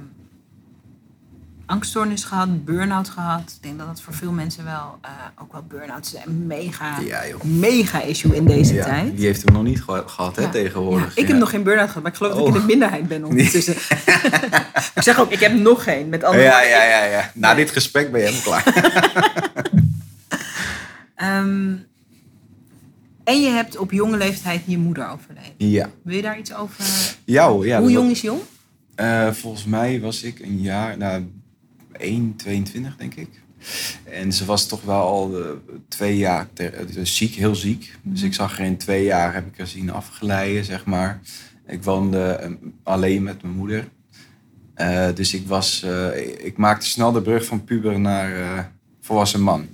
[1.68, 3.40] angststoornis gehad, burn-out gehad.
[3.56, 5.10] Ik denk dat het voor veel mensen wel, eh,
[5.42, 9.16] ook wel burn-out is een mega, Ja, mega issue in deze Ja, tijd.
[9.16, 11.16] die heeft hem nog niet geha- gehad, hè, tegenwoordig.
[11.16, 12.54] Ik heb nog geen burn-out gehad, maar ik geloof dat ik Oh.
[12.54, 13.74] in de minderheid ben ondertussen.
[14.94, 16.08] ik zeg ook, ik heb nog geen.
[16.08, 17.30] Met andere Ja, ja, ja, ja.
[17.34, 18.64] Na dit gesprek ben je helemaal klaar.
[21.14, 21.72] Ehm,
[23.24, 25.52] en je hebt op jonge leeftijd je moeder overleden.
[25.56, 25.90] Ja.
[26.02, 26.84] Wil je daar iets over?
[27.24, 27.48] Ja, ja.
[27.50, 28.40] Hoe dat- jong is jong?
[28.94, 31.30] Eh, volgens mij was ik een jaar, nou,
[31.98, 33.28] 1, 22 denk ik.
[34.04, 35.50] En ze was toch wel al eh,
[35.88, 37.92] twee jaar ter- eh, ziek, heel ziek.
[38.02, 41.20] Dus ik zag er in twee jaar, heb ik er zien afgeleiden, zeg maar.
[41.66, 42.50] Ik woonde eh,
[42.82, 43.88] alleen met mijn moeder.
[44.74, 45.86] Eh, dus ik, was,
[46.42, 49.66] ik maakte snel de brug van puber naar volwassen man.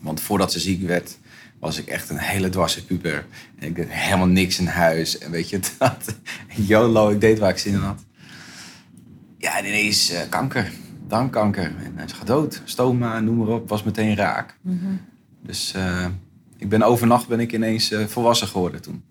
[0.00, 1.18] Want voordat ze ziek werd,
[1.58, 3.26] was ik echt een hele dwarse puber.
[3.58, 5.18] En ik deed helemaal niks in huis.
[5.18, 6.16] En weet je, dat,
[6.66, 8.04] YOLO, ik deed waar ik zin in had.
[9.38, 10.72] Ja, en ineens kanker.
[11.08, 11.64] Darmkanker.
[11.64, 12.62] En hij is gaat dood.
[12.64, 13.68] Stoma, noem maar op.
[13.68, 14.56] Was meteen raak.
[15.42, 16.06] Dus eh,
[16.56, 19.02] ik ben overnacht ben ik ineens eh, volwassen geworden toen.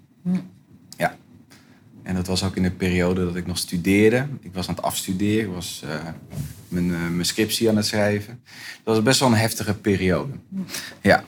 [0.97, 1.15] Ja.
[2.03, 4.27] En dat was ook in de periode dat ik nog studeerde.
[4.39, 5.47] Ik was aan het afstuderen.
[5.47, 6.05] Ik was eh,
[6.67, 8.41] mijn, mijn scriptie aan het schrijven.
[8.83, 10.33] Dat was best wel een heftige periode.
[11.01, 11.23] Ja.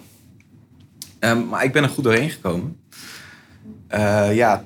[1.20, 2.78] Ehm, maar ik ben er goed doorheen gekomen.
[4.34, 4.64] Ja,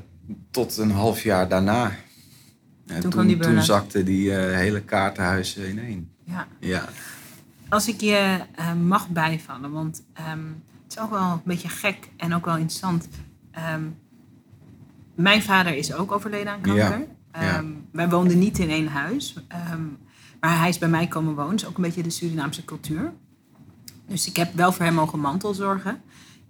[0.51, 1.91] tot een half jaar daarna.
[2.87, 6.11] En Toen die toen zakte die eh, hele kaartenhuis ineen.
[6.23, 6.47] Ja.
[6.59, 6.85] Ja.
[7.69, 10.45] Als ik je eh, mag bijvallen, want ehm,
[10.83, 13.07] het is ook wel een beetje gek en ook wel interessant.
[13.51, 13.83] Ehm,
[15.15, 16.99] mijn vader is ook overleden aan kanker.
[16.99, 17.05] Ja.
[17.31, 19.35] Ehm, wij woonden niet in één huis,
[20.39, 21.55] maar hij is bij mij komen wonen.
[21.55, 23.13] is ook een beetje de Surinaamse cultuur.
[24.07, 26.01] Dus ik heb wel voor hem mogen mantelzorgen.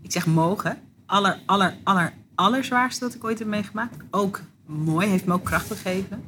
[0.01, 0.77] Ik zeg mogen.
[1.05, 3.95] Aller, aller, aller, allerzwaarste dat ik ooit heb meegemaakt.
[4.11, 6.23] Ook mooi, heeft me ook kracht gegeven.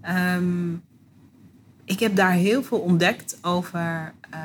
[0.00, 0.72] Ehm,
[1.84, 4.40] ik heb daar heel veel ontdekt over eh,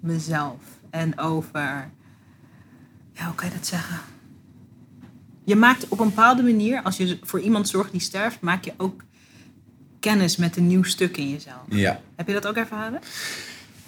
[0.00, 0.60] mezelf.
[0.90, 1.90] En over,
[3.12, 3.98] ja, hoe kan je dat zeggen?
[5.44, 8.72] Je maakt op een bepaalde manier, als je voor iemand zorgt die sterft, maak je
[8.76, 9.04] ook
[10.00, 11.62] kennis met een nieuw stuk in jezelf.
[11.68, 12.00] Ja.
[12.16, 13.00] Heb je dat ook ervaren?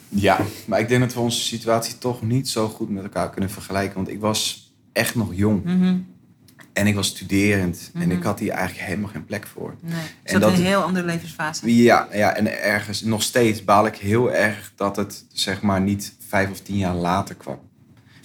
[0.08, 3.50] Ja, maar ik denk dat we onze situatie toch niet zo goed met elkaar kunnen
[3.50, 3.94] vergelijken.
[3.94, 5.64] Want ik was echt nog jong.
[5.64, 5.98] Mhm.
[6.72, 7.90] En ik was studerend.
[7.94, 8.10] En Mhm.
[8.10, 9.74] ik had hier eigenlijk helemaal geen plek voor.
[9.80, 9.92] Nee.
[9.94, 11.74] Is En dat, dat- in een heel andere levensfase?
[11.82, 16.14] Ja, ja, en ergens nog steeds baal ik heel erg dat het zeg maar niet
[16.28, 17.58] vijf of tien jaar later kwam.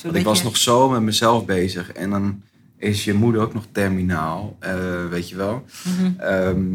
[0.03, 1.91] Want ik was je- nog zo met mezelf bezig.
[1.91, 2.41] En dan
[2.77, 5.65] is je moeder ook nog terminaal, eh, weet je wel.
[5.83, 6.19] Mhm.
[6.19, 6.65] Ehm,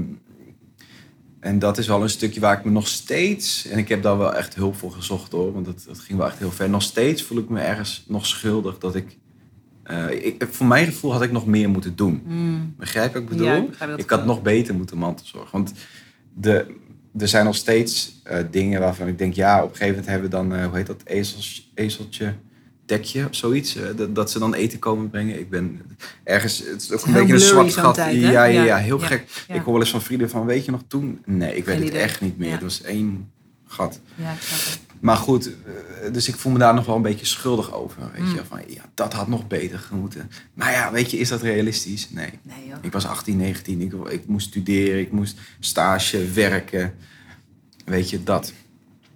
[1.40, 3.66] en dat is wel een stukje waar ik me nog steeds...
[3.66, 5.52] En ik heb daar wel echt hulp voor gezocht hoor.
[5.52, 6.68] Want dat, dat ging wel echt heel ver.
[6.70, 9.16] Nog steeds voel ik me ergens nog schuldig dat ik...
[9.83, 12.23] eh, ik voor mijn gevoel had ik nog meer moeten doen.
[12.25, 12.75] Mm.
[12.79, 13.47] Begrijp ik bedoel?
[13.47, 14.29] Ja, ik ik had wel.
[14.29, 15.51] nog beter moeten mantelzorgen.
[15.53, 15.73] Want
[16.35, 16.66] de,
[17.18, 19.35] er zijn nog steeds eh, dingen waarvan ik denk...
[19.35, 20.55] Ja, op een gegeven moment hebben we dan...
[20.55, 21.03] eh, hoe heet dat?
[21.05, 22.35] Ezels, ezeltje,
[22.87, 23.77] dekje of zoiets.
[23.97, 25.38] dat, dat ze dan eten komen brengen.
[25.38, 25.81] Ik ben
[26.25, 26.59] ergens...
[26.59, 27.95] Het is ook een beetje een zwart gat.
[27.95, 29.45] tijd, ja, ja, Ja, ja, heel ja, gek.
[29.49, 30.47] Ik hoor wel eens van vrienden van...
[30.47, 31.23] Weet je nog toen?
[31.25, 32.53] Nee, ik weet het echt niet meer.
[32.53, 33.31] Het was één
[33.66, 34.01] gat.
[34.14, 34.91] Ja, ik snap het.
[35.02, 38.02] Maar goed, eh, dus ik voel me daar nog wel een beetje schuldig over.
[38.12, 38.34] Weet Mm.
[38.34, 40.30] je, van ja, dat had nog beter gemoeten.
[40.54, 42.10] Maar ja, weet je, is dat realistisch?
[42.10, 42.30] Nee.
[42.42, 42.76] Nee joh.
[42.80, 46.94] Ik was 18, 19, ik, ik moest studeren, ik moest stage, werken.
[47.84, 48.42] Weet je, dat.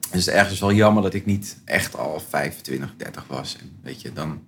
[0.00, 3.56] Dus het is ergens wel jammer dat ik niet echt al 25, 30 was.
[3.60, 4.40] En weet je, dan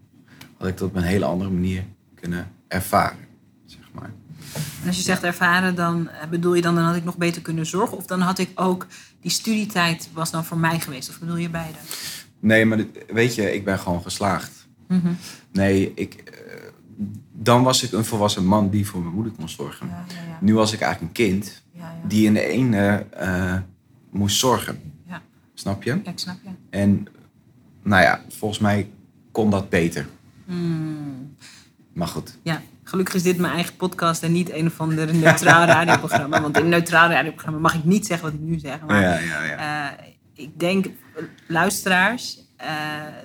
[0.57, 3.27] had ik dat op een hele andere manier kunnen ervaren,
[3.67, 4.11] zeg maar.
[4.83, 7.43] En als je zegt ervaren, dan eh, bedoel je dan, dan had ik nog beter
[7.43, 7.97] kunnen zorgen?
[7.97, 8.87] Of dan had ik ook,
[9.21, 11.09] die studietijd was dan voor mij geweest?
[11.09, 11.79] Of bedoel je beide?
[12.41, 14.67] Nee, maar weet je, ik ben gewoon geslaagd.
[14.89, 15.13] Mhm.
[15.53, 16.33] Nee, ik, eh,
[17.33, 19.87] dan was ik een volwassen man die voor mijn moeder kon zorgen.
[19.87, 20.39] Ja, ja, ja.
[20.41, 21.63] Nu was ik eigenlijk een kind
[22.07, 23.57] die in de ene eh,
[24.11, 24.81] moest zorgen.
[25.07, 25.23] Ja.
[25.55, 26.01] Snap je?
[26.05, 26.51] Ja, ik snap je.
[26.71, 27.07] En
[27.83, 28.91] nou ja, volgens mij
[29.33, 30.07] kon dat beter.
[30.45, 31.35] Hmm.
[31.93, 32.39] Maar goed.
[32.43, 36.41] Ja, gelukkig is dit mijn eigen podcast en niet een of ander neutraal radioprogramma.
[36.41, 38.81] Want in een neutraal radioprogramma mag ik niet zeggen wat ik nu zeg.
[38.87, 39.91] Maar ja, ja, ja.
[39.91, 40.93] eh, ik denk eh,
[41.47, 42.69] luisteraars eh,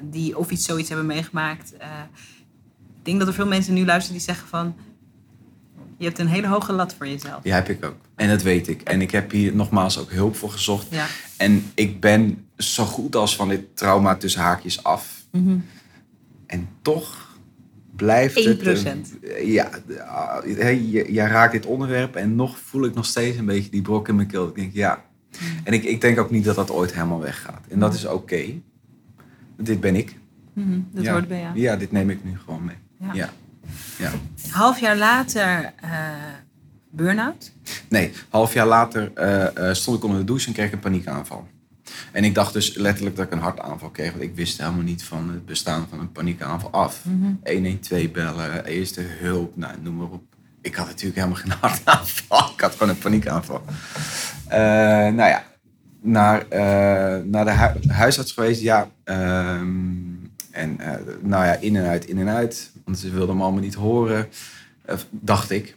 [0.01, 1.73] die of iets zoiets hebben meegemaakt.
[1.73, 4.75] ik denk dat er veel mensen nu luisteren die zeggen van...
[5.97, 7.43] Je hebt een hele hoge lat voor jezelf.
[7.43, 7.95] Die heb ik ook.
[8.15, 8.81] En dat weet ik.
[8.81, 10.87] En ik heb hier nogmaals ook hulp voor gezocht.
[10.89, 11.05] Ja.
[11.37, 15.23] En ik ben zo goed als van dit trauma tussen haakjes af.
[15.31, 15.57] Mhm.
[16.47, 17.32] En toch
[17.95, 18.83] blijft het...
[18.83, 19.19] 1%.
[19.21, 19.69] eh, ja,
[20.07, 20.45] ah,
[20.91, 24.07] je, jij raakt dit onderwerp en nog voel ik nog steeds een beetje die brok
[24.07, 24.47] in mijn keel.
[24.47, 25.03] Ik denk, ja.
[25.63, 27.61] En ik, ik denk ook niet dat dat ooit helemaal weggaat.
[27.69, 28.43] En dat is oké.
[29.57, 30.15] Dit ben ik.
[30.53, 31.11] Mhm, Dat ja.
[31.11, 31.59] hoort bij jou.
[31.59, 32.75] Ja, dit neem ik nu gewoon mee.
[32.99, 33.13] Ja.
[33.13, 33.29] Ja.
[33.97, 34.11] ja.
[34.49, 35.89] Half jaar later eh,
[36.89, 37.51] burn-out?
[37.89, 41.47] Nee, half jaar later eh, stond ik onder de douche en kreeg ik een paniekaanval.
[42.11, 44.11] En ik dacht dus letterlijk dat ik een hartaanval kreeg.
[44.11, 47.03] Want ik wist helemaal niet van het bestaan van een paniekaanval af.
[47.43, 50.23] 112 bellen, eerste hulp, nou, noem maar op.
[50.61, 52.51] Ik had natuurlijk helemaal geen hartaanval.
[52.53, 53.63] Ik had gewoon een paniekaanval.
[54.47, 54.59] Eh,
[55.13, 55.43] nou ja,
[56.01, 58.89] naar, eh, naar de hu- huisarts geweest, ja.
[59.03, 59.67] ehm,
[60.51, 62.71] en eh, nou ja, in en uit, in en uit.
[62.85, 64.27] Want ze wilden me allemaal niet horen,
[65.09, 65.75] dacht ik.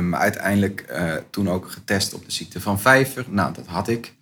[0.00, 0.94] Maar uiteindelijk
[1.30, 3.24] toen ook getest op de ziekte van Vijver.
[3.28, 4.14] Nou, dat had ik.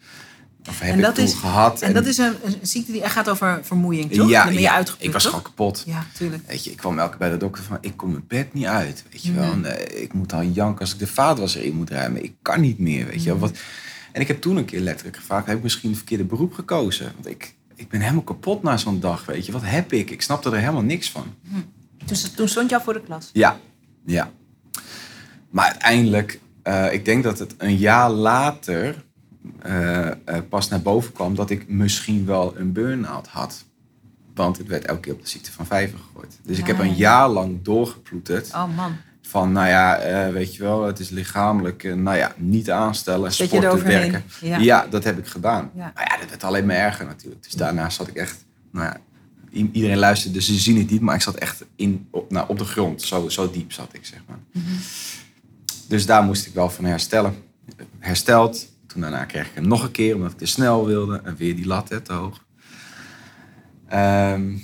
[0.68, 1.83] Of heb En dat is- gehad.
[1.83, 4.29] En dat is een, een ziekte die echt gaat over vermoeiing, toch?
[4.29, 5.31] ja, Dan ben je ja, ik was toch?
[5.31, 5.83] gewoon kapot.
[5.87, 6.42] Ja, tuurlijk.
[6.46, 8.64] Weet je, ik kwam elke keer bij de dokter van, ik kom mijn bed niet
[8.66, 9.05] uit.
[9.11, 9.61] Weet je wel, Mhm.
[9.61, 12.24] Nee, ik moet al janken als ik de vaatwasser in moet ruimen.
[12.24, 13.35] Ik kan niet meer, weet je wel.
[13.38, 13.44] Mhm.
[13.46, 13.59] Wat...
[14.12, 17.12] En ik heb toen een keer letterlijk gevraagd, heb ik misschien het verkeerde beroep gekozen?
[17.14, 19.53] Want ik, ik ben helemaal kapot na zo'n dag, weet je.
[19.53, 20.11] Wat heb ik?
[20.11, 21.35] Ik snapte er helemaal niks van.
[22.07, 23.31] Toen, toen stond je al voor de klas.
[23.33, 23.59] Ja,
[24.07, 24.31] ja.
[25.50, 29.05] Maar uiteindelijk, eh, ik denk dat het een jaar later
[29.62, 30.11] eh,
[30.48, 33.64] pas naar boven kwam dat ik misschien wel een burn-out had.
[34.35, 36.38] Want het werd elke keer op de ziekte van vijver gegooid.
[36.42, 36.96] Dus ik heb Ah, een ja.
[36.96, 38.50] jaar lang doorgeploeterd.
[38.54, 38.96] Oh man.
[39.22, 43.33] Van, nou ja, eh, weet je wel, het is lichamelijk, eh, nou ja, niet aanstellen,
[43.33, 44.24] sporten, werken.
[44.40, 44.59] Ja.
[44.59, 44.87] Ja.
[44.87, 45.70] dat heb ik gedaan.
[45.74, 45.92] Ja.
[45.94, 47.42] Maar ja, dat werd alleen maar erger natuurlijk.
[47.42, 48.96] Dus daarna zat ik echt, nou ja,
[49.50, 52.59] iedereen luisterde, dus ze zien het niet, maar ik zat echt in, op, nou, op
[52.59, 53.02] de grond.
[53.02, 54.38] Zo, zo diep zat ik, zeg maar.
[54.52, 54.64] Mhm.
[55.88, 57.35] Dus daar moest ik wel van herstellen.
[57.98, 58.72] Hersteld.
[58.94, 61.20] Toen daarna kreeg ik hem nog een keer, omdat ik te snel wilde.
[61.24, 62.44] En weer die lat hè, te hoog.
[63.88, 64.57] Ehm,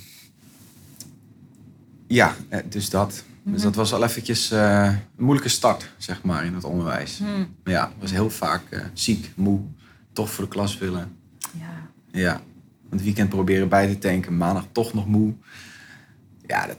[2.07, 3.23] ja, eh, dus dat.
[3.43, 3.53] Mhm.
[3.53, 7.17] Dus dat was al eventjes eh, een moeilijke start, zeg maar, in het onderwijs.
[7.17, 7.25] Hm.
[7.63, 9.59] Maar ja, was heel vaak eh, ziek, moe,
[10.13, 11.17] toch voor de klas willen.
[11.59, 11.89] Ja.
[12.11, 12.41] Ja,
[12.89, 15.33] het weekend proberen bij te tanken, maandag toch nog moe.
[16.47, 16.77] Ja, dat,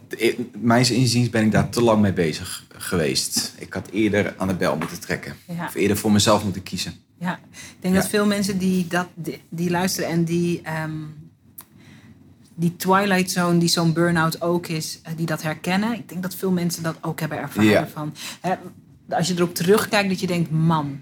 [0.58, 3.54] mijns inziens ben ik daar te lang mee bezig geweest.
[3.58, 5.34] Ik had eerder aan de bel moeten trekken.
[5.48, 5.66] Ja.
[5.66, 6.92] Of eerder voor mezelf moeten kiezen.
[7.22, 8.00] Ja, ik denk Ja.
[8.00, 10.92] dat veel mensen die, dat, die, die luisteren en die, ehm,
[12.54, 15.92] die twilight zone, die zo'n burn-out ook is, eh, die dat herkennen.
[15.94, 17.70] Ik denk dat veel mensen dat ook hebben ervaren.
[17.70, 17.88] Ja.
[17.88, 18.54] Van, hè,
[19.08, 21.00] als je erop terugkijkt, dat je denkt, man.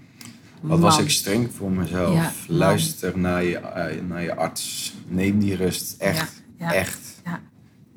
[0.61, 2.13] Wat was ik streng voor mezelf.
[2.15, 2.31] Ja.
[2.47, 4.93] Luister naar je, eh, naar je arts.
[5.07, 5.95] Neem die rust.
[5.97, 6.41] Echt.
[6.57, 6.99] Echt.
[7.25, 7.41] Ja.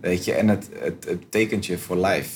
[0.01, 2.31] Weet je, en het, het, het tekent je voor life.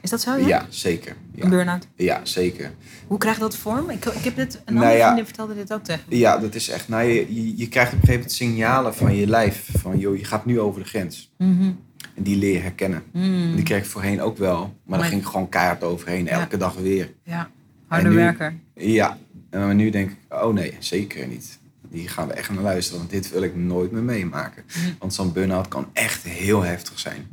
[0.00, 0.36] Is dat zo?
[0.36, 0.66] Ja, Ja?
[0.68, 1.10] zeker.
[1.10, 1.48] Een Ja.
[1.48, 1.86] burn-out.
[1.96, 2.72] ja, zeker.
[3.06, 3.90] Hoe krijg je dat vorm?
[3.90, 5.04] Ik, ik heb dit, een Nou andere ja.
[5.04, 6.02] vriendin vertelde dit ook tegen.
[6.08, 6.88] Ja, dat is echt.
[6.88, 9.68] Nou, je, je, je krijgt op een gegeven moment signalen van je lijf.
[9.78, 11.32] Van, joh, je gaat nu over de grens.
[11.38, 11.70] Mhm.
[12.14, 13.02] En die leer je herkennen.
[13.12, 13.54] Mm.
[13.54, 14.58] Die kreeg ik voorheen ook wel.
[14.60, 16.28] Maar Maar- daar ging ik gewoon keihard overheen.
[16.28, 17.12] Elke dag weer.
[17.22, 17.50] Ja,
[17.86, 18.54] harde werker.
[18.74, 19.18] Ja.
[19.50, 21.58] En nu denk ik, oh nee, zeker niet.
[21.90, 22.98] Die gaan we echt naar luisteren.
[22.98, 24.64] Want dit wil ik nooit meer meemaken.
[24.84, 24.94] Mm.
[24.98, 27.26] Want zo'n burn-out kan echt heel heftig zijn.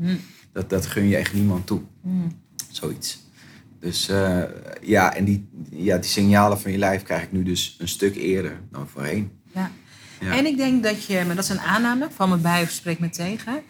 [0.51, 1.81] Dat, dat gun je echt niemand toe.
[2.75, 3.23] Zoiets.
[3.79, 4.43] Dus eh,
[4.81, 8.15] ja, en die, ja, die signalen van je lijf krijg ik nu dus een stuk
[8.15, 9.31] eerder dan voorheen.
[9.53, 9.71] Ja.
[10.19, 10.37] Ja.
[10.37, 12.99] En ik denk dat je, maar dat is een aanname, van me bij of spreek
[12.99, 13.63] me tegen.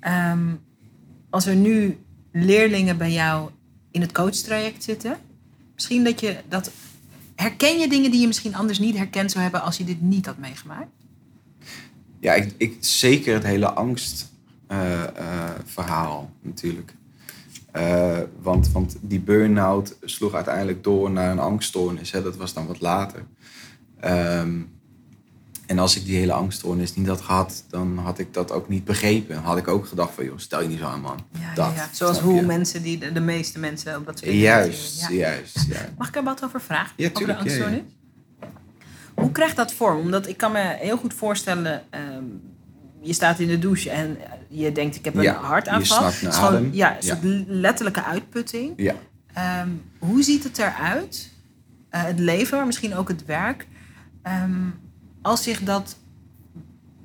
[0.00, 0.54] Ehm,
[1.30, 1.98] als er nu
[2.32, 3.50] leerlingen bij jou
[3.90, 5.18] in het coachtraject zitten,
[5.74, 6.70] misschien dat je dat.
[7.34, 10.26] Herken je dingen die je misschien anders niet herkend zou hebben als je dit niet
[10.26, 10.90] had meegemaakt?
[12.20, 16.94] Ja, ik, ik, zeker het hele angstverhaal natuurlijk.
[17.72, 22.10] Eh, want, want die burn-out sloeg uiteindelijk door naar een angststoornis.
[22.10, 22.22] Hè.
[22.22, 23.24] Dat was dan wat later.
[24.00, 24.60] Ehm,
[25.66, 28.84] en als ik die hele angststoornis niet had gehad, dan had ik dat ook niet
[28.84, 29.34] begrepen.
[29.34, 31.26] Dan had ik ook gedacht van, joh, stel je niet zo aan, man.
[31.38, 31.88] Ja, dat, ja, ja.
[31.92, 32.42] Zoals hoe je?
[32.42, 35.66] mensen, die, de, de meeste mensen op dat soort Juist, juist.
[35.68, 35.88] Ja.
[35.98, 36.92] Mag ik er wat over vragen?
[36.96, 37.80] Ja, over de angststoornis?
[39.14, 39.98] Hoe krijgt dat vorm?
[39.98, 41.82] Omdat ik kan me heel goed voorstellen...
[41.90, 42.24] ehm,
[43.00, 45.98] je staat in de douche en je denkt ik heb een Ja, hartaanval.
[45.98, 46.70] je Het is gewoon, adem.
[46.72, 48.72] Ja, soort letterlijke uitputting.
[48.76, 48.94] ja.
[49.32, 51.30] Ehm, hoe ziet het eruit,
[51.90, 53.66] eh, het leven, misschien ook het werk,
[54.22, 54.50] ehm,
[55.22, 55.96] als zich dat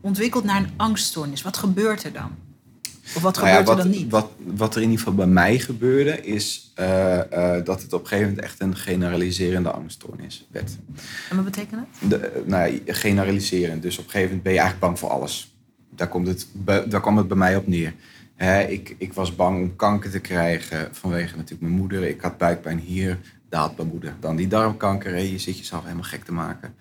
[0.01, 1.41] ontwikkelt naar een angststoornis?
[1.41, 2.32] Wat gebeurt er dan?
[3.15, 4.12] Of wat Nou ja, gebeurt wat, er dan niet?
[4.12, 7.19] Wat, wat er in ieder geval bij mij gebeurde, is eh,
[7.58, 10.71] eh, dat het op een gegeven moment echt een generaliserende angststoornis werd.
[11.29, 12.10] En wat betekent dat?
[12.10, 13.82] De, nou, ja, generaliserend.
[13.82, 15.52] Dus op een gegeven moment ben je eigenlijk bang voor alles.
[15.95, 17.93] Daar, komt het, daar kwam het bij mij op neer.
[18.69, 22.03] Ik, ik was bang om kanker te krijgen vanwege natuurlijk mijn moeder.
[22.03, 24.15] Ik had buikpijn hier, daar had mijn moeder.
[24.19, 26.75] Dan die darmkanker, hè, je zit jezelf helemaal gek te maken.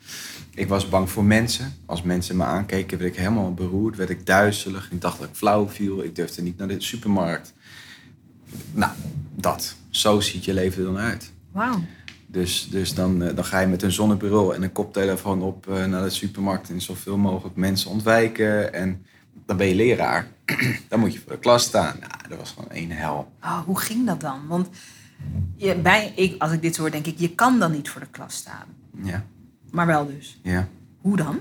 [0.54, 1.74] Ik was bang voor mensen.
[1.86, 4.90] Als mensen me aankeken, werd ik helemaal beroerd, werd ik duizelig.
[4.90, 6.02] Ik dacht dat ik flauw viel.
[6.02, 7.52] Ik durfde niet naar de supermarkt.
[8.72, 8.92] Nou,
[9.34, 9.76] dat.
[9.90, 11.32] Zo ziet je leven er dan uit.
[11.50, 11.80] Wauw.
[12.32, 15.84] Dus, dus dan, eh, dan ga je met een zonnebril en een koptelefoon op eh,
[15.84, 18.72] naar de supermarkt en zoveel mogelijk mensen ontwijken.
[18.74, 19.06] En
[19.46, 20.28] dan ben je leraar.
[20.88, 21.96] dan moet je voor de klas staan.
[22.00, 23.32] Nou, dat was gewoon één hel.
[23.42, 24.46] Oh, hoe ging dat dan?
[24.46, 24.68] Want
[25.56, 28.10] je, bij, ik, als ik dit hoor, denk ik, je kan dan niet voor de
[28.10, 28.66] klas staan.
[29.02, 29.24] Ja,
[29.70, 30.40] Maar wel dus.
[30.42, 30.68] ja.
[31.00, 31.40] Hoe dan?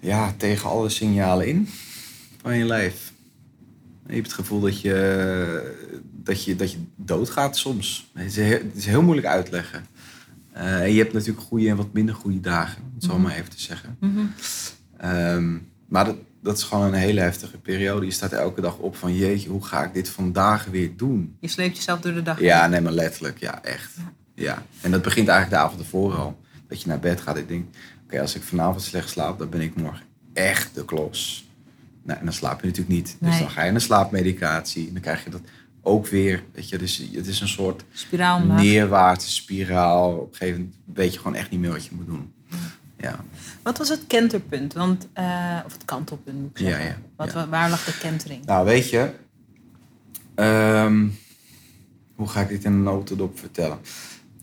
[0.00, 1.68] Ja, tegen alle signalen in
[2.40, 3.12] van je lijf.
[4.06, 5.79] Je hebt het gevoel dat je,
[6.24, 8.10] dat je, dat je doodgaat soms.
[8.12, 9.84] Het is heel, het is heel moeilijk uitleggen.
[10.52, 13.34] Eh, en je hebt natuurlijk goede en wat minder goede dagen, om het zo maar
[13.34, 13.98] even te zeggen.
[14.96, 15.56] Ehm,
[15.86, 18.06] maar dat, dat is gewoon een hele heftige periode.
[18.06, 21.36] Je staat elke dag op van jeetje, hoe ga ik dit vandaag weer doen?
[21.40, 22.40] Je sleept jezelf door de dag.
[22.40, 23.96] Ja, nee, maar letterlijk, ja, echt.
[24.34, 24.62] Ja.
[24.80, 26.40] En dat begint eigenlijk de avond ervoor al.
[26.68, 29.60] Dat je naar bed gaat en denkt, oké, als ik vanavond slecht slaap, dan ben
[29.60, 30.02] ik morgen
[30.32, 31.48] echt de klos.
[32.02, 33.16] Nou, en dan slaap je natuurlijk niet.
[33.20, 34.86] Dus dan ga je naar slaapmedicatie.
[34.86, 35.40] En dan krijg je dat
[35.82, 36.44] ook weer.
[36.52, 40.12] Weet je, dus het is een soort Spiraal neerwaartse spiraal.
[40.16, 42.32] Op een gegeven moment weet je gewoon echt niet meer wat je moet doen.
[42.98, 43.24] Ja,
[43.62, 44.72] Wat was het kenterpunt?
[44.72, 46.84] Want, eh, of het kantelpunt moet ik zeggen.
[46.84, 47.48] ja, Wat, ja.
[47.48, 48.44] Waar lag de kentering?
[48.44, 49.10] nou weet je,
[50.34, 51.06] ehm,
[52.14, 53.78] hoe ga ik dit in een notendop vertellen?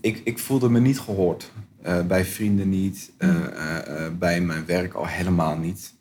[0.02, 1.52] Ik, ik voelde me niet gehoord.
[1.82, 5.93] Eh, bij vrienden niet, eh, eh, bij mijn werk al helemaal niet.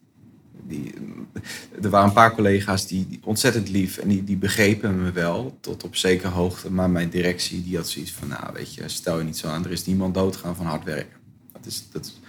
[0.68, 0.94] Die,
[1.83, 5.59] er waren een paar collega's die, die ontzettend lief en die, die begrepen me wel
[5.61, 6.70] tot op zekere hoogte.
[6.72, 9.64] Maar mijn directie die had zoiets van, nou weet je, stel je niet zo aan.
[9.64, 11.16] Er is niemand doodgaan van hard werken.
[11.52, 12.20] Dat is, dat is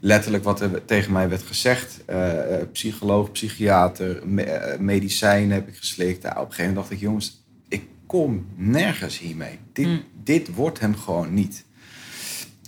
[0.00, 2.04] letterlijk wat er tegen mij werd gezegd.
[2.04, 6.22] Eh, eh, psycholoog, psychiater, me- eh, medicijnen heb ik geslikt.
[6.22, 9.58] Nou, op een gegeven moment dacht ik, jongens, ik kom nergens hiermee.
[9.72, 10.02] Dit, Mm.
[10.24, 11.64] dit wordt hem gewoon niet.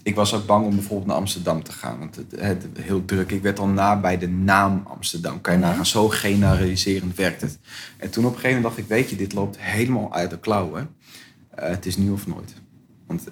[0.09, 1.99] Ik was ook bang om bijvoorbeeld naar Amsterdam te gaan.
[1.99, 3.31] Want het, het heel druk.
[3.31, 5.41] Ik werd al na bij de naam Amsterdam.
[5.41, 5.69] Kan je Mhm.
[5.69, 7.59] nagaan, zo generaliserend werkt het.
[7.97, 10.39] En toen op een gegeven moment dacht ik, weet je, dit loopt helemaal uit de
[10.39, 10.89] klauwen.
[11.51, 12.55] Eh, het is nu of nooit.
[13.07, 13.25] Want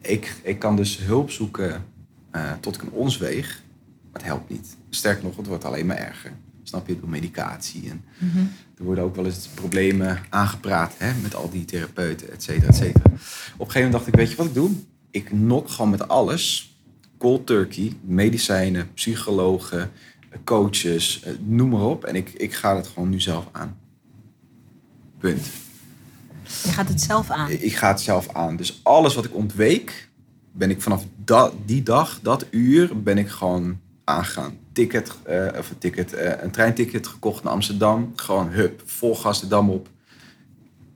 [0.00, 1.84] ik, ik kan dus hulp zoeken
[2.30, 3.62] eh, tot ik een ons weeg.
[4.12, 4.76] Maar het helpt niet.
[4.90, 6.32] Sterker nog, het wordt alleen maar erger.
[6.62, 7.90] Snap je, door medicatie.
[7.90, 8.38] En Mhm.
[8.78, 12.76] er worden ook wel eens problemen aangepraat hè, met al die therapeuten, et cetera, et
[12.76, 13.04] cetera.
[13.04, 13.20] Op een
[13.56, 14.70] gegeven moment dacht ik, weet je wat ik doe?
[15.16, 16.76] Ik nok gewoon met alles.
[17.18, 19.90] Cold turkey, medicijnen, psychologen,
[20.44, 22.04] coaches, eh, noem maar op.
[22.04, 23.78] En ik, ik ga het gewoon nu zelf aan.
[25.18, 25.46] Punt.
[26.62, 27.50] Je gaat het zelf aan.
[27.50, 28.56] Ik ga het zelf aan.
[28.56, 30.08] Dus alles wat ik ontweek,
[30.52, 31.04] ben ik vanaf
[31.64, 34.58] die dag, dat uur, ben ik gewoon aangegaan.
[34.72, 38.12] Ticket, eh, of een ticket, eh, een treinticket gekocht naar Amsterdam.
[38.16, 39.88] Gewoon hup, vol gas de dam op.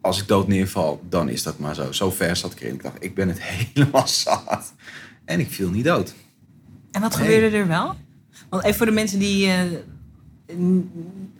[0.00, 1.92] Als ik dood neerval, dan is dat maar zo.
[1.92, 2.74] Zo ver zat ik erin.
[2.74, 4.72] Ik dacht, ik ben het helemaal zat.
[5.24, 6.14] En ik viel niet dood.
[6.90, 7.26] En wat Nee.
[7.26, 7.94] gebeurde er wel?
[8.48, 9.48] Want even voor de mensen die
[10.52, 10.90] n-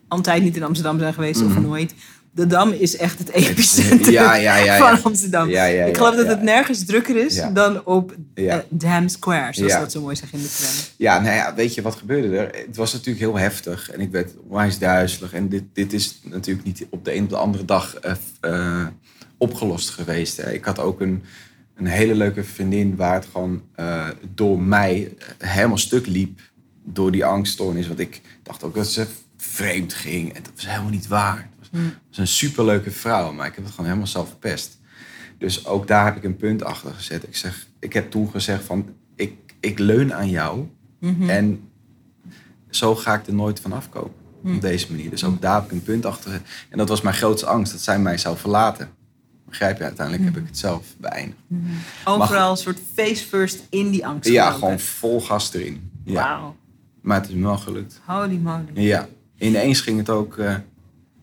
[0.09, 1.62] altijd niet in Amsterdam zijn geweest of Mhm.
[1.62, 1.94] nooit.
[2.40, 5.48] De Dam is echt het epicentrum Ja, ja, ja, van Amsterdam.
[5.48, 10.00] Ik geloof dat het nergens drukker is dan op eh, Dam Square, zoals dat zo
[10.00, 10.70] mooi zeggen in de tram.
[10.96, 12.66] Ja, nou ja, weet je wat gebeurde er?
[12.66, 15.33] Het was natuurlijk heel heftig en ik werd onwijs duizelig.
[15.33, 18.87] En dit, dit is natuurlijk niet op de een of de andere dag eh, eh,
[19.38, 20.37] opgelost geweest.
[20.37, 20.53] Hè.
[20.53, 21.22] Ik had ook een,
[21.76, 23.62] een hele leuke vriendin waar het gewoon
[24.35, 26.40] door mij helemaal stuk liep.
[26.85, 27.87] Door die angststoornis.
[27.87, 30.35] Want ik dacht ook dat ze vreemd ging.
[30.35, 31.48] En dat was helemaal niet waar.
[31.70, 31.85] Hmm.
[31.85, 34.78] het was een superleuke vrouw, maar ik heb het gewoon helemaal zelf verpest.
[35.38, 37.22] Dus ook daar heb ik een punt achter gezet.
[37.22, 40.68] Ik, zeg, ik heb toen gezegd van, ik, ik leun aan jou.
[40.98, 41.30] Mhm.
[41.30, 41.70] En
[42.70, 44.12] zo ga ik er nooit van afkomen.
[44.44, 45.11] Op deze manier.
[45.11, 46.30] Dus ook daar heb ik een punt achter.
[46.30, 46.46] gezet.
[46.68, 48.90] En dat was mijn grootste angst, dat zij mij zou verlaten.
[49.46, 49.85] Begrijp je?
[49.85, 51.40] Uiteindelijk heb ik het zelf beëindigd.
[52.04, 54.30] Overal een soort face first in die angst.
[54.30, 55.90] Ja, gewoon vol gas erin.
[56.04, 56.14] Ja.
[56.14, 56.56] Wauw.
[57.00, 58.00] Maar het is me wel gelukt.
[58.04, 58.64] Holy moly.
[58.74, 59.09] Ja.
[59.38, 60.54] Ineens ging het ook eh,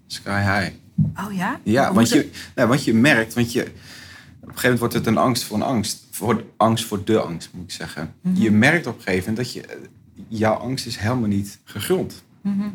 [0.07, 0.71] sky high.
[1.27, 1.59] Oh ja?
[1.63, 3.73] Ja, want je, nou, want je merkt, want je, op een
[4.39, 6.05] gegeven moment wordt het een angst voor een angst.
[6.11, 8.13] Voor angst voor de angst, moet ik zeggen.
[8.21, 8.41] Mhm.
[8.41, 9.77] Je merkt op een gegeven moment dat je, eh,
[10.27, 12.23] jouw angst is helemaal niet gegrond.
[12.41, 12.69] Mhm.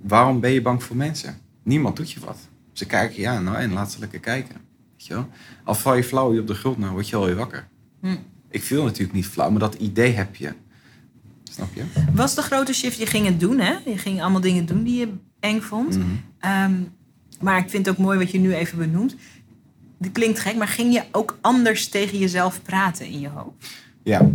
[0.00, 1.38] Waarom ben je bang voor mensen?
[1.62, 2.38] Niemand doet je wat.
[2.72, 4.56] Ze kijken je aan nou, en laat ze lekker kijken.
[4.92, 5.28] Weet je wel?
[5.64, 7.68] Al val je flauw hier op de grond, nou word je alweer wakker.
[8.00, 8.16] Hm.
[8.50, 10.52] Ik viel natuurlijk niet flauw, maar dat idee heb je.
[11.50, 11.82] Snap je?
[12.12, 13.76] Was de grote shift, je ging het doen hè?
[13.84, 15.98] Je ging allemaal dingen doen die je eng vond.
[15.98, 16.06] Mhm.
[16.38, 16.74] Ehm,
[17.40, 19.16] maar ik vind het ook mooi wat je nu even benoemt.
[19.98, 23.66] Die klinkt gek, maar ging je ook anders tegen jezelf praten in je hoofd?
[24.02, 24.30] Ja.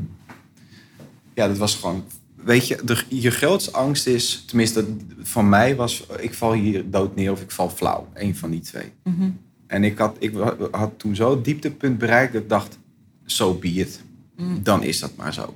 [1.33, 2.03] Ja, dat was gewoon...
[2.35, 4.43] Weet je, de, je grootste angst is...
[4.47, 6.05] Tenminste, dat van mij was...
[6.19, 8.07] Ik val hier dood neer of ik val flauw.
[8.13, 8.91] Eén van die twee.
[9.03, 9.29] Mhm.
[9.67, 10.33] En ik had, ik
[10.71, 12.33] had toen zo het dieptepunt bereikt...
[12.33, 12.79] dat ik dacht,
[13.25, 14.01] zo be it.
[14.37, 14.63] Mm.
[14.63, 15.55] Dan is dat maar zo.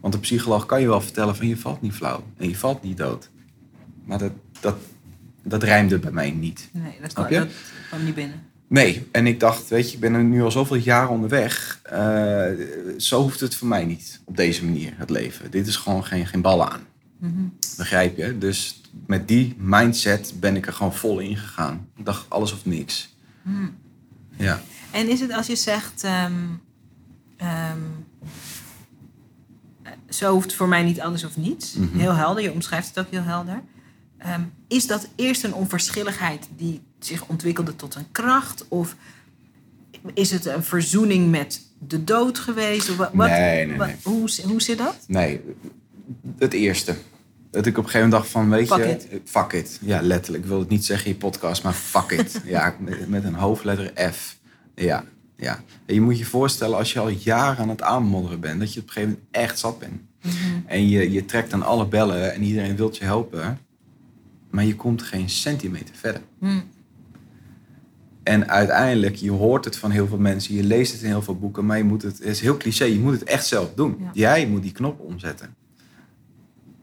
[0.00, 1.46] Want een psycholoog kan je wel vertellen van...
[1.46, 3.30] je valt niet flauw en je valt niet dood.
[4.04, 4.76] Maar dat, dat,
[5.48, 6.68] dat rijmde bij mij niet.
[6.72, 7.48] Nee, dat kwam, dat
[7.88, 8.42] kwam niet binnen.
[8.68, 11.80] Nee, en ik dacht, weet je, ik ben er nu al zoveel jaren onderweg.
[11.82, 12.46] Eh,
[12.98, 15.50] zo hoeft het voor mij niet, op deze manier, het leven.
[15.50, 16.86] Dit is gewoon geen, geen ballen aan.
[17.18, 17.42] Mhm.
[17.76, 18.38] Begrijp je?
[18.38, 21.88] Dus met die mindset ben ik er gewoon vol in gegaan.
[21.96, 23.14] Ik dacht, alles of niks.
[23.42, 23.76] Hmm.
[24.36, 24.60] Ja.
[24.90, 26.32] En is het als je zegt, ehm,
[27.36, 27.78] ehm,
[29.82, 31.74] eh, zo hoeft het voor mij niet alles of niets.
[31.74, 31.98] Mhm.
[31.98, 33.62] Heel helder, je omschrijft het ook heel helder.
[34.18, 38.64] Ehm, is dat eerst een onverschilligheid die zich ontwikkelde tot een kracht?
[38.68, 38.96] Of
[40.14, 42.96] is het een verzoening met de dood geweest?
[42.96, 44.96] Wat, Nee, nee, wat- hoe, hoe zit dat?
[45.06, 45.40] Nee,
[46.38, 46.94] het eerste.
[47.50, 48.90] Dat ik op een gegeven moment dacht van, weet Fuck je...
[48.90, 49.20] it.
[49.24, 49.78] Fuck it.
[49.82, 50.42] Ja, letterlijk.
[50.44, 52.40] Ik wil het niet zeggen in je podcast, maar fuck it.
[52.44, 54.36] ja, met, met een hoofdletter F.
[54.74, 55.04] Ja,
[55.36, 55.60] ja.
[55.86, 58.60] En je moet je voorstellen, als je al jaren aan het aanmodderen bent...
[58.60, 60.00] dat je op een gegeven moment echt zat bent.
[60.66, 63.58] En je, je trekt aan alle bellen en iedereen wil je helpen.
[64.50, 66.22] Maar je komt geen centimeter verder.
[66.38, 66.60] Hm.
[68.22, 71.38] En uiteindelijk, je hoort het van heel veel mensen, je leest het in heel veel
[71.38, 73.96] boeken, maar je moet het, het is heel cliché, je moet het echt zelf doen.
[74.00, 74.10] Ja.
[74.12, 75.54] Jij moet die knop omzetten.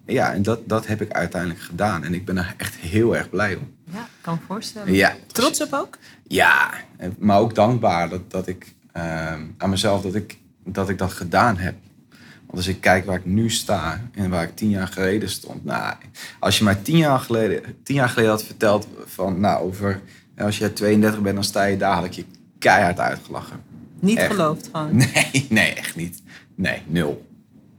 [0.06, 2.04] Ja, en dat, dat heb ik uiteindelijk gedaan.
[2.04, 3.74] En ik ben er echt heel erg blij om.
[3.92, 4.94] Ja, ik kan me voorstellen.
[4.94, 5.98] Ja, Trots op ook?
[6.28, 6.74] ja,
[7.18, 11.58] maar ook dankbaar dat, dat ik ehm, aan mezelf dat ik, dat ik dat gedaan
[11.58, 11.76] heb.
[12.56, 15.66] Want als ik kijk waar ik nu sta en waar ik tien jaar geleden stond.
[15.66, 15.94] Nou,
[16.40, 20.02] als je mij tien jaar geleden, tien jaar geleden had verteld van, nou, over,
[20.38, 22.26] als je 32 bent, dan sta je daar, had ik je
[22.60, 23.62] keihard uitgelachen.
[24.00, 24.32] Niet Echt.
[24.32, 24.96] geloofd gewoon.
[25.14, 26.22] Nee, nee, echt niet.
[26.56, 27.28] Nee, nul.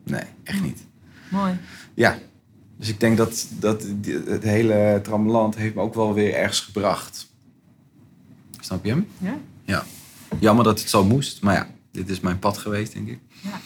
[0.05, 0.83] Nee, echt niet.
[1.29, 1.59] Mooi.
[1.95, 2.19] Ja,
[2.77, 3.87] dus ik denk dat, dat
[4.27, 7.33] het hele trammeland heeft me ook wel weer ergens gebracht.
[8.61, 9.07] Snap je hem?
[9.19, 9.39] Ja?
[9.65, 9.85] Ja.
[10.39, 13.19] Jammer dat het zo moest, maar ja, dit is mijn pad geweest, denk ik.
[13.43, 13.61] Ja.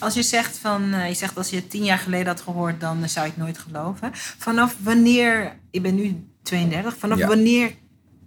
[0.00, 2.80] Als je zegt van, eh, je zegt als je het tien jaar geleden had gehoord,
[2.80, 4.10] dan zou je het nooit geloven.
[4.14, 7.26] Vanaf wanneer, ik ben nu 32, vanaf Ja.
[7.26, 7.74] wanneer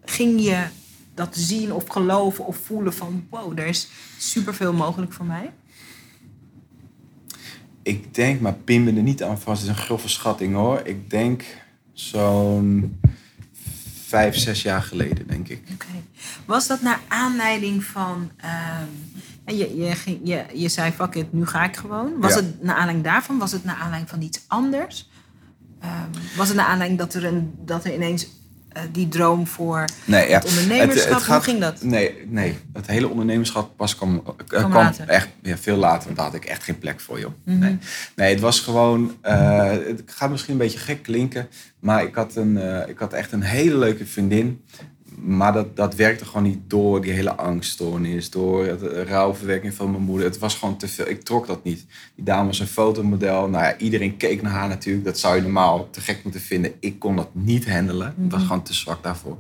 [0.04, 0.64] ging je
[1.14, 5.52] dat zien of geloven of voelen van, wow, er is superveel mogelijk voor mij?
[7.84, 10.82] Ik denk, maar pin me er niet aan vast, het is een grove schatting hoor.
[10.84, 11.44] Ik denk
[11.94, 13.00] zo'n
[14.14, 15.64] vijf, zes jaar geleden, denk ik.
[16.46, 18.32] Was dat naar aanleiding van,
[19.46, 22.20] en je, je, ging, je, je zei, fuck it, nu ga ik gewoon.
[22.20, 22.36] Was Ja.
[22.40, 23.38] het naar aanleiding daarvan?
[23.38, 25.10] Was het naar aanleiding van iets anders?
[25.80, 28.28] Ehm, was het naar aanleiding dat er, een, dat er ineens
[28.92, 30.36] die droom voor Nee, ja.
[30.40, 31.84] het ondernemerschap, hoe ging dat?
[31.84, 35.08] Nee, nee, het hele ondernemerschap pas kwam, eh, kwam later.
[35.08, 36.04] echt ja, veel later.
[36.04, 37.32] Want daar had ik echt geen plek voor, joh.
[37.46, 37.60] Mhm.
[37.60, 37.78] nee.
[38.16, 39.18] nee, het was gewoon...
[39.22, 41.48] eh, het gaat misschien een beetje gek klinken.
[41.80, 44.64] Maar ik had, een, eh, ik had echt een hele leuke vriendin.
[45.22, 48.30] Maar dat, dat werkte gewoon niet door die hele angststoornis.
[48.30, 50.26] Door het eh, rouwverwerking van mijn moeder.
[50.28, 51.08] Het was gewoon te veel.
[51.08, 51.86] Ik trok dat niet.
[52.16, 53.50] Die dame was een fotomodel.
[53.50, 55.06] Nou ja, iedereen keek naar haar natuurlijk.
[55.06, 56.72] Dat zou je normaal te gek moeten vinden.
[56.80, 58.08] Ik kon dat niet handelen.
[58.08, 58.48] Ik was Mhm.
[58.48, 59.38] gewoon te zwak daarvoor.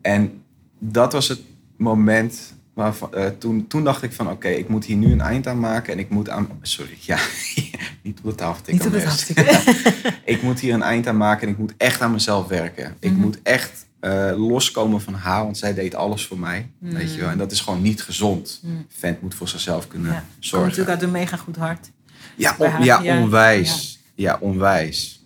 [0.00, 0.42] En
[0.78, 1.40] dat was het
[1.76, 5.46] moment waarvan, eh, toen, toen dacht ik van oké, ik moet hier nu een eind
[5.46, 6.48] aan maken en ik moet aan.
[6.62, 7.18] Sorry, ja,
[8.02, 8.92] niet op de tafel tikken.
[8.92, 9.04] Niet
[9.38, 12.96] op ik moet hier een eind aan maken en ik moet echt aan mezelf werken.
[12.98, 13.20] Ik Mhm.
[13.20, 16.70] moet echt eh, loskomen van haar, want zij deed alles voor mij.
[16.78, 17.28] Weet je wel?
[17.28, 18.60] En dat is gewoon niet gezond.
[18.62, 18.74] Mhm.
[18.88, 20.18] Vent moet voor zichzelf kunnen Ja.
[20.18, 20.68] Komt zorgen.
[20.68, 21.90] natuurlijk uit een mega goed hart.
[22.36, 23.98] Ja, on- ja, Ja, onwijs.
[24.14, 24.36] Ja.
[24.40, 25.24] onwijs.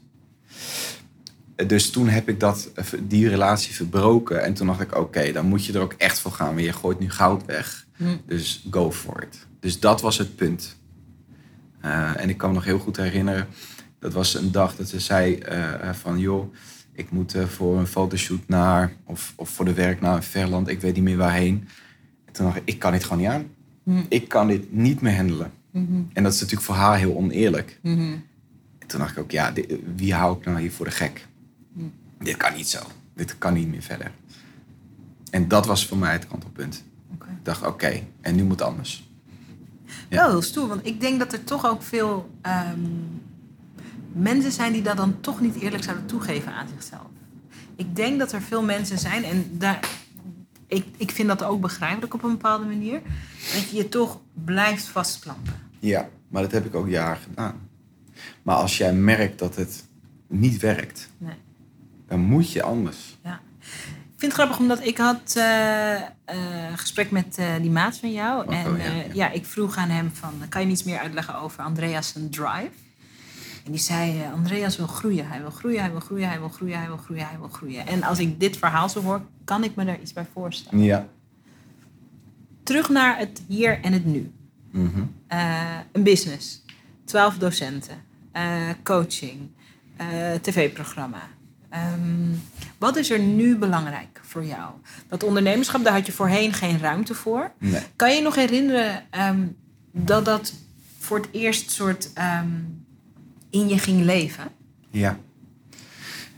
[1.67, 4.43] Dus toen heb ik dat, eh, die relatie verbroken.
[4.43, 6.55] En toen dacht ik, oké, dan moet je er ook echt voor gaan.
[6.55, 7.87] Want je gooit nu goud weg.
[7.97, 8.05] Hm.
[8.27, 9.47] Dus go for it.
[9.61, 10.77] Dus dat was het punt.
[11.81, 13.47] Eh, en ik kan me nog heel goed herinneren.
[13.99, 15.39] Dat was een dag dat ze zei
[15.93, 16.19] van...
[16.19, 16.55] joh,
[16.97, 18.93] ik moet eh, voor een fotoshoot naar...
[19.05, 20.69] Of, of voor de werk naar een ver land.
[20.69, 21.69] Ik weet niet meer waarheen.
[22.25, 23.47] En toen dacht ik, ik kan dit gewoon niet aan.
[23.83, 24.03] Hm.
[24.09, 25.53] Ik kan dit niet meer handelen.
[25.71, 26.03] Mhm.
[26.13, 27.79] En dat is natuurlijk voor haar heel oneerlijk.
[27.83, 28.01] Mhm.
[28.79, 31.27] En toen dacht ik ook, ja, dit- wie hou ik nou hier voor de gek?
[32.19, 32.79] Dit kan niet zo.
[33.15, 34.11] Dit kan niet meer verder.
[35.31, 36.85] En dat was voor mij het kantelpunt.
[37.15, 37.27] Oké.
[37.29, 39.09] Ik dacht, oké, en nu moet het anders.
[40.09, 40.17] Ja.
[40.17, 42.81] Wel heel stoer, want ik denk dat er toch ook veel ehm,
[44.13, 47.07] mensen zijn die dat dan toch niet eerlijk zouden toegeven aan zichzelf.
[47.77, 49.89] Ik denk dat er veel mensen zijn, en daar,
[50.67, 53.01] ik, ik vind dat ook begrijpelijk op een bepaalde manier,
[53.55, 55.55] dat je je toch blijft vastklampen.
[55.79, 57.69] Ja, maar dat heb ik ook jaren gedaan.
[58.43, 59.85] Maar als jij merkt dat het
[60.27, 61.35] niet werkt, Nee.
[62.09, 63.17] dan moet je anders.
[63.25, 63.41] Ja.
[63.61, 65.35] Ik vind het grappig, omdat ik had
[66.25, 68.47] een gesprek met eh, die maat van jou.
[68.47, 69.05] Oh, en oh, ja, ja.
[69.13, 72.71] ja, ik vroeg aan hem van, kan je niets meer uitleggen over Andreas' drive?
[73.67, 75.29] En die zei, eh, Andreas wil groeien.
[75.29, 77.87] Hij wil groeien, hij wil groeien, hij wil groeien, hij wil groeien, hij wil groeien.
[77.87, 80.83] En als ik dit verhaal zo hoor, kan ik me daar iets bij voorstellen.
[80.83, 81.07] Ja.
[82.63, 84.33] Terug naar het hier en het nu.
[84.71, 85.03] Mhm.
[85.27, 86.65] Eh, een business,
[87.05, 87.97] twaalf docenten,
[88.33, 88.43] eh,
[88.83, 89.51] coaching,
[90.41, 91.23] tv-programma.
[91.69, 92.35] Ehm,
[92.79, 94.71] wat is er nu belangrijk voor jou?
[95.09, 97.51] Dat ondernemerschap, daar had je voorheen geen ruimte voor.
[97.59, 97.83] Nee.
[97.97, 99.47] Kan je je nog herinneren ehm,
[99.91, 100.53] dat dat
[100.99, 102.49] voor het eerst soort ehm,
[103.51, 104.49] in je ging leven?
[104.91, 105.19] Ja.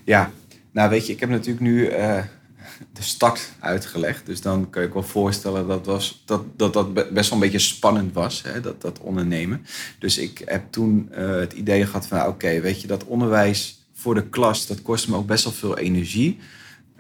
[0.04, 0.30] Ja.
[0.72, 1.86] Nou, weet je, ik heb natuurlijk nu...
[1.86, 2.22] eh,
[2.92, 4.26] de start uitgelegd.
[4.26, 7.58] Dus dan kan je wel voorstellen dat was, dat, dat, dat best wel een beetje
[7.58, 9.66] spannend was, hè, dat, dat ondernemen.
[9.98, 14.14] Dus ik heb toen uh, het idee gehad van, oké, weet je, dat onderwijs voor
[14.14, 16.38] de klas, dat kostte me ook best wel veel energie.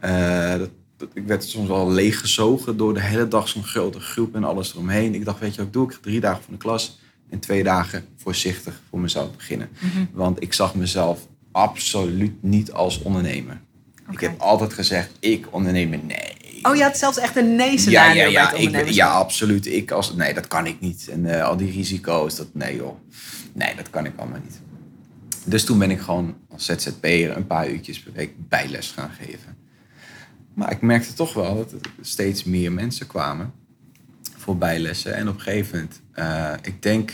[0.04, 0.70] Uh, dat,
[1.12, 5.14] ik werd soms wel leeggezogen door de hele dag zo'n grote groep en alles eromheen.
[5.14, 5.90] Ik dacht, weet je wat ik doe?
[5.90, 6.98] Ik drie dagen van de klas
[7.30, 9.68] en twee dagen voorzichtig voor mezelf beginnen.
[9.78, 10.04] Mhm.
[10.12, 13.60] Want ik zag mezelf absoluut niet als ondernemer.
[14.10, 16.62] Ik heb altijd gezegd, ik ondernemer, nee.
[16.62, 19.66] Oh, je had zelfs echt een nee-scenario ja, ja, ja, ik, ja, absoluut.
[19.66, 21.08] Ik als, nee, dat kan ik niet.
[21.08, 22.96] En uh, al die risico's, dat, nee joh.
[23.52, 24.60] Nee, dat kan ik allemaal niet.
[25.44, 29.56] Dus toen ben ik gewoon als ZZP'er een paar uurtjes per week bijles gaan geven.
[30.54, 33.52] Maar ik merkte toch wel dat er steeds meer mensen kwamen
[34.36, 35.14] voor bijlessen.
[35.14, 37.12] En op een gegeven moment, uh, ik denk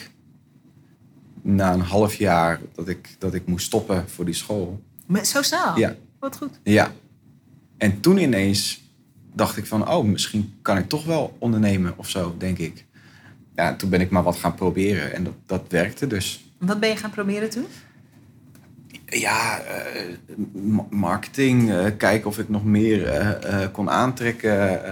[1.43, 4.83] na een half jaar dat ik, dat ik moest stoppen voor die school.
[5.07, 5.79] Met, zo snel?
[5.79, 5.95] Ja.
[6.19, 6.61] Wat goed.
[6.63, 6.93] Ja.
[7.77, 8.83] En toen ineens
[9.33, 12.85] dacht ik van, oh, misschien kan ik toch wel ondernemen of zo, denk ik.
[13.55, 16.45] Ja, toen ben ik maar wat gaan proberen en dat, dat werkte dus.
[16.59, 17.67] Wat ben je gaan proberen toen?
[19.07, 24.89] Ja, uh, marketing, uh, kijken of ik nog meer uh, kon aantrekken,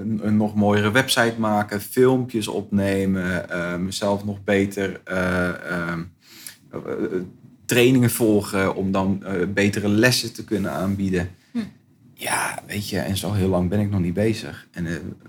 [0.00, 3.46] een, een, nog mooiere website maken, filmpjes opnemen,
[3.84, 5.00] mezelf nog beter
[7.66, 9.22] trainingen volgen om dan
[9.54, 11.30] betere lessen te kunnen aanbieden.
[11.50, 11.58] Hm.
[12.14, 14.66] Ja, weet je, en zo heel lang ben ik nog niet bezig.
[14.70, 14.84] En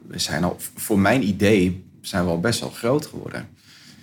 [0.08, 3.48] we zijn al, voor mijn idee zijn we al best wel groot geworden.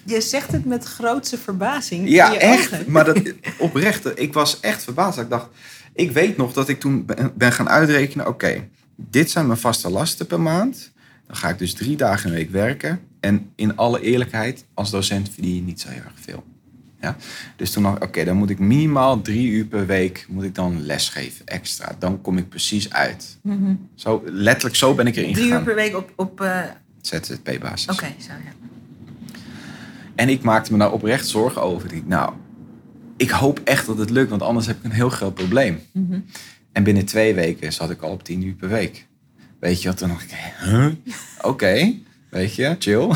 [0.05, 2.09] Je zegt het met grootste verbazing.
[2.09, 2.87] Ja, echt.
[2.87, 3.21] Maar dat,
[3.59, 5.19] oprecht, ik was echt verbaasd.
[5.19, 5.49] Ik dacht,
[5.93, 10.27] ik weet nog dat ik toen ben gaan uitrekenen: oké, dit zijn mijn vaste lasten
[10.27, 10.91] per maand.
[11.27, 13.01] Dan ga ik dus drie dagen een week werken.
[13.21, 16.45] En in alle eerlijkheid, als docent verdien je niet zo heel erg veel.
[17.01, 17.17] Ja?
[17.57, 20.55] Dus toen dacht ik, oké, dan moet ik minimaal drie uur per week moet ik
[20.55, 21.97] dan lesgeven extra.
[21.99, 23.39] Dan kom ik precies uit.
[23.43, 23.75] Mhm.
[23.95, 25.65] zo, letterlijk zo ben ik erin drie gegaan.
[25.65, 26.13] Drie uur per week op...
[26.17, 26.61] op uh...
[26.61, 26.69] Eh,
[27.01, 27.89] ZZP-basis.
[27.89, 28.53] Oké, zo ja.
[30.15, 31.93] En ik maakte me daar oprecht zorgen over.
[31.93, 32.33] Ik, nou,
[33.17, 35.81] ik hoop echt dat het lukt, want anders heb ik een heel groot probleem.
[35.93, 36.21] Mhm.
[36.73, 39.07] En binnen twee weken zat ik al op tien uur per week.
[39.61, 39.97] Weet je wat?
[39.97, 40.87] Toen dacht ik, huh?
[41.51, 41.95] oké,
[42.31, 43.15] weet je, chill.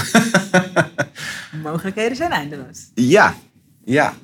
[1.63, 2.91] Mogelijkheden zijn eindeloos.
[2.95, 3.35] Ja,
[3.85, 4.15] ja.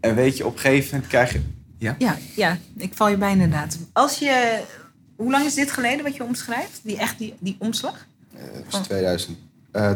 [0.00, 1.40] En weet je, op een gegeven moment krijg je...
[1.78, 3.78] Ja, ja, ja ik val je bij inderdaad.
[3.92, 4.62] Als je...
[5.16, 6.80] Hoe lang is dit geleden wat je omschrijft?
[6.82, 8.06] Die, echt die, die omslag?
[8.34, 9.38] Uh, dat was 2000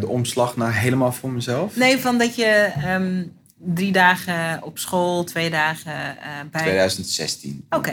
[0.00, 1.76] de omslag naar helemaal voor mezelf?
[1.76, 6.60] Nee, van dat je um, drie dagen op school, twee dagen uh, bij...
[6.60, 7.92] 2016 Oké,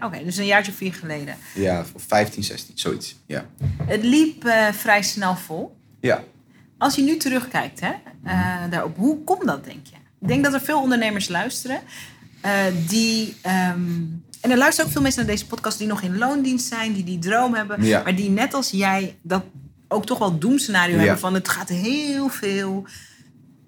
[0.00, 1.36] Oké, dus een jaartje of vier geleden.
[1.54, 3.16] Ja, of 15, 16, zoiets.
[3.26, 3.46] Ja.
[3.86, 5.76] Het liep uh, vrij snel vol.
[6.00, 6.24] Ja.
[6.78, 7.92] Als je nu terugkijkt hè,
[8.70, 9.96] daarop, hoe komt dat, denk je?
[10.20, 11.80] Ik denk dat er veel ondernemers luisteren
[12.88, 13.34] die...
[13.74, 16.92] Um, en er luisteren ook veel mensen naar deze podcast die nog in loondienst zijn,
[16.92, 18.02] die die droom hebben, ja.
[18.02, 19.42] maar die net als jij dat
[19.92, 22.84] ook toch wel doemscenario hebben van het gaat heel veel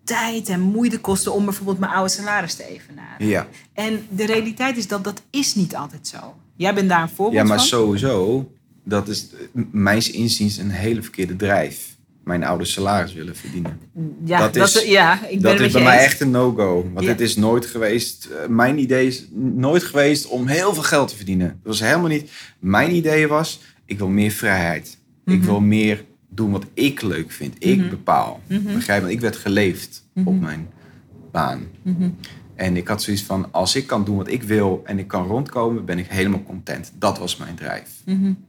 [0.05, 3.27] tijd en moeite kosten om bijvoorbeeld mijn oude salaris te evenaren.
[3.27, 3.49] Ja.
[3.73, 6.35] En de realiteit is dat dat is niet altijd zo.
[6.57, 7.47] Jij bent daar een voorbeeld van.
[7.47, 8.51] Ja, maar sowieso,
[8.85, 9.29] dat is
[9.71, 11.93] mijns inziens een hele verkeerde drijf.
[12.25, 13.81] Mijn oude salaris willen verdienen.
[14.25, 16.91] Ja, dat is, ja, ik dat is bij mij echt een no-go.
[16.95, 21.09] Want het is nooit geweest, eh, mijn idee is nooit geweest om heel veel geld
[21.09, 21.49] te verdienen.
[21.49, 22.31] Dat was helemaal niet.
[22.59, 24.99] Mijn idee was, ik wil meer vrijheid.
[25.25, 25.47] Ik mhm.
[25.47, 26.05] wil meer
[26.35, 27.57] doen wat ik leuk vind.
[27.59, 27.89] Ik mhm.
[27.89, 28.41] bepaal.
[28.47, 29.11] Mm Begrijp me?
[29.11, 30.39] Ik werd geleefd op mhm.
[30.39, 30.69] mijn
[31.31, 31.67] baan.
[31.83, 32.11] Mhm.
[32.55, 35.27] En ik had zoiets van, als ik kan doen wat ik wil en ik kan
[35.27, 36.93] rondkomen, ben ik helemaal content.
[36.99, 37.91] Dat was mijn drijf.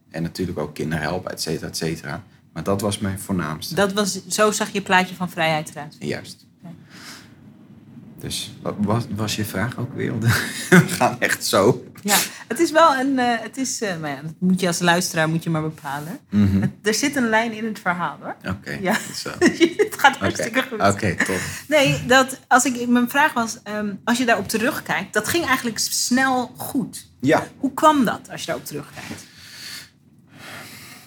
[0.10, 2.24] En natuurlijk ook kinderen helpen, et cetera, et cetera.
[2.54, 3.76] Maar dat was mijn voornaamste.
[3.76, 5.96] Dat was, zo zag je plaatje van vrijheid eruit?
[6.00, 6.46] Juist.
[8.20, 10.20] Dus wat was je vraag ook weer?
[10.70, 11.84] We gaan echt zo.
[12.06, 13.12] Ja, het is wel een.
[13.12, 16.20] Uh, het is, uh, maar ja, dat moet je als luisteraar moet je maar bepalen.
[16.30, 18.36] Mm het, er zit een lijn in het verhaal hoor.
[18.52, 18.78] Oké.
[18.82, 18.94] ja.
[19.78, 20.80] het gaat hartstikke goed.
[20.80, 21.40] Oké, okay, top.
[21.68, 25.78] Nee, dat, als ik, mijn vraag was: um, als je daarop terugkijkt, dat ging eigenlijk
[25.80, 27.08] snel goed.
[27.22, 27.48] Ja.
[27.58, 29.26] Hoe kwam dat als je daarop terugkijkt?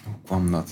[0.04, 0.70] Hoe kwam dat?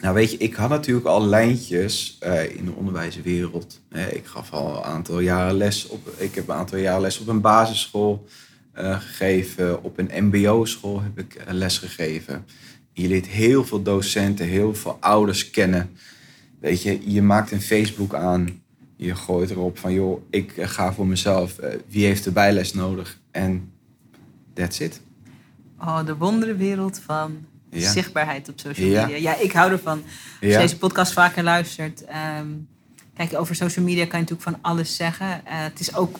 [0.00, 3.80] Nou weet je, ik had natuurlijk al lijntjes uh, in de onderwijswereld.
[4.10, 6.08] ik gaf al een aantal jaren les op.
[6.16, 8.26] Ik heb een aantal jaren les op een basisschool
[8.74, 9.82] gegeven.
[9.82, 12.44] Op een MBO-school heb ik uh, les gegeven.
[12.92, 15.90] Je leert heel veel docenten, heel veel ouders kennen.
[16.60, 18.62] Weet je, je maakt een Facebook aan.
[18.96, 21.56] Je gooit erop van, joh, ik ga voor mezelf.
[21.88, 23.18] wie heeft de bijles nodig?
[23.30, 23.72] En
[24.54, 25.00] that's it.
[25.78, 29.16] Oh, de wonderenwereld van zichtbaarheid op social media.
[29.16, 30.02] Ja, ik hou ervan.
[30.40, 32.04] Als je deze podcast vaker luistert.
[32.40, 32.68] Um,
[33.14, 35.26] kijk, over social media kan je natuurlijk van alles zeggen.
[35.26, 36.18] Uh, het is ook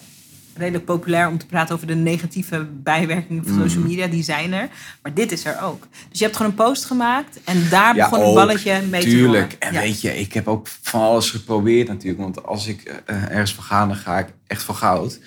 [0.56, 3.60] redelijk populair om te praten over de negatieve bijwerkingen van Mm.
[3.68, 4.06] social media.
[4.06, 4.68] Die zijn er.
[5.02, 5.86] Maar dit is er ook.
[6.08, 9.08] Dus je hebt gewoon een post gemaakt en daar begon een ook, balletje mee te
[9.08, 9.42] Tuurlijk.
[9.52, 9.60] rollen.
[9.60, 9.80] En Ja.
[9.80, 12.22] weet je, ik heb ook van alles geprobeerd natuurlijk.
[12.22, 15.20] Want als ik eh, ergens voor ga, dan ga ik echt voor goud.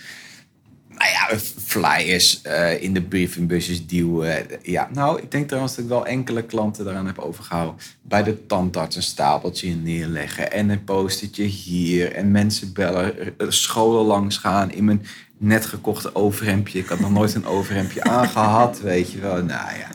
[0.97, 4.45] Nou ja, flyers eh, in de brievenbusjes duwen.
[4.61, 7.75] Ja, nou, ik denk trouwens dat ik wel enkele klanten daaraan heb overgehouden.
[8.01, 10.51] Bij de tandarts een stapeltje neerleggen.
[10.51, 12.11] En een postertje hier.
[12.11, 15.05] En mensen bellen, eh, scholen langs gaan in mijn
[15.37, 16.79] net gekochte overhemdje.
[16.79, 19.43] Ik had nog nooit een overhemdje aangehad, weet je wel.
[19.43, 19.89] Nou ja,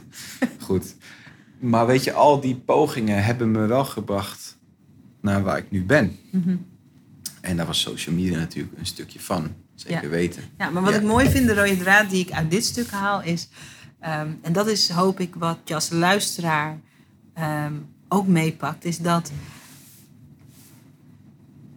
[0.60, 0.94] goed.
[1.58, 4.58] Maar weet je, al die pogingen hebben me wel gebracht
[5.20, 6.18] naar waar ik nu ben.
[6.30, 6.56] Mhm.
[7.40, 9.54] En daar was social media natuurlijk een stukje van.
[9.80, 10.08] Zeker Ja.
[10.08, 10.42] weten.
[10.58, 10.98] Ja, maar wat Ja.
[10.98, 13.48] ik mooi vind, de rode draad die ik uit dit stuk haal, is.
[14.00, 16.78] ehm, en dat is hoop ik wat je als luisteraar
[17.34, 17.72] ehm,
[18.08, 19.30] ook meepakt, is dat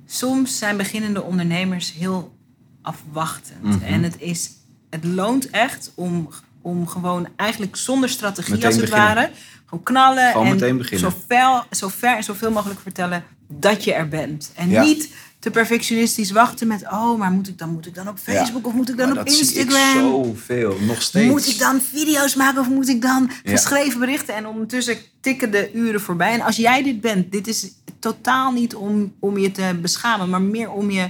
[0.05, 2.35] soms zijn beginnende ondernemers heel
[2.81, 3.61] afwachtend.
[3.63, 3.83] Mhm.
[3.83, 4.51] En het, is,
[4.89, 6.29] het loont echt om,
[6.61, 9.15] om gewoon eigenlijk zonder strategie Meteen als het beginnen.
[9.15, 9.31] ware,
[9.65, 14.07] gewoon knallen Gewoon en zo ver, zo ver en zoveel mogelijk vertellen dat je er
[14.07, 14.51] bent.
[14.55, 14.83] En Ja.
[14.83, 15.09] niet
[15.43, 18.33] te perfectionistisch wachten met, oh, maar moet ik dan, moet ik dan op Ja.
[18.33, 19.93] Facebook of moet ik dan Maar op dat zie ik Instagram?
[20.11, 21.27] zoveel, nog steeds.
[21.31, 23.51] Moet ik dan video's maken of moet ik dan Ja.
[23.51, 24.35] geschreven berichten?
[24.35, 26.31] En ondertussen tikken de uren voorbij.
[26.33, 30.41] En als jij dit bent, dit is totaal niet om, om je te beschamen, maar
[30.41, 31.09] meer om je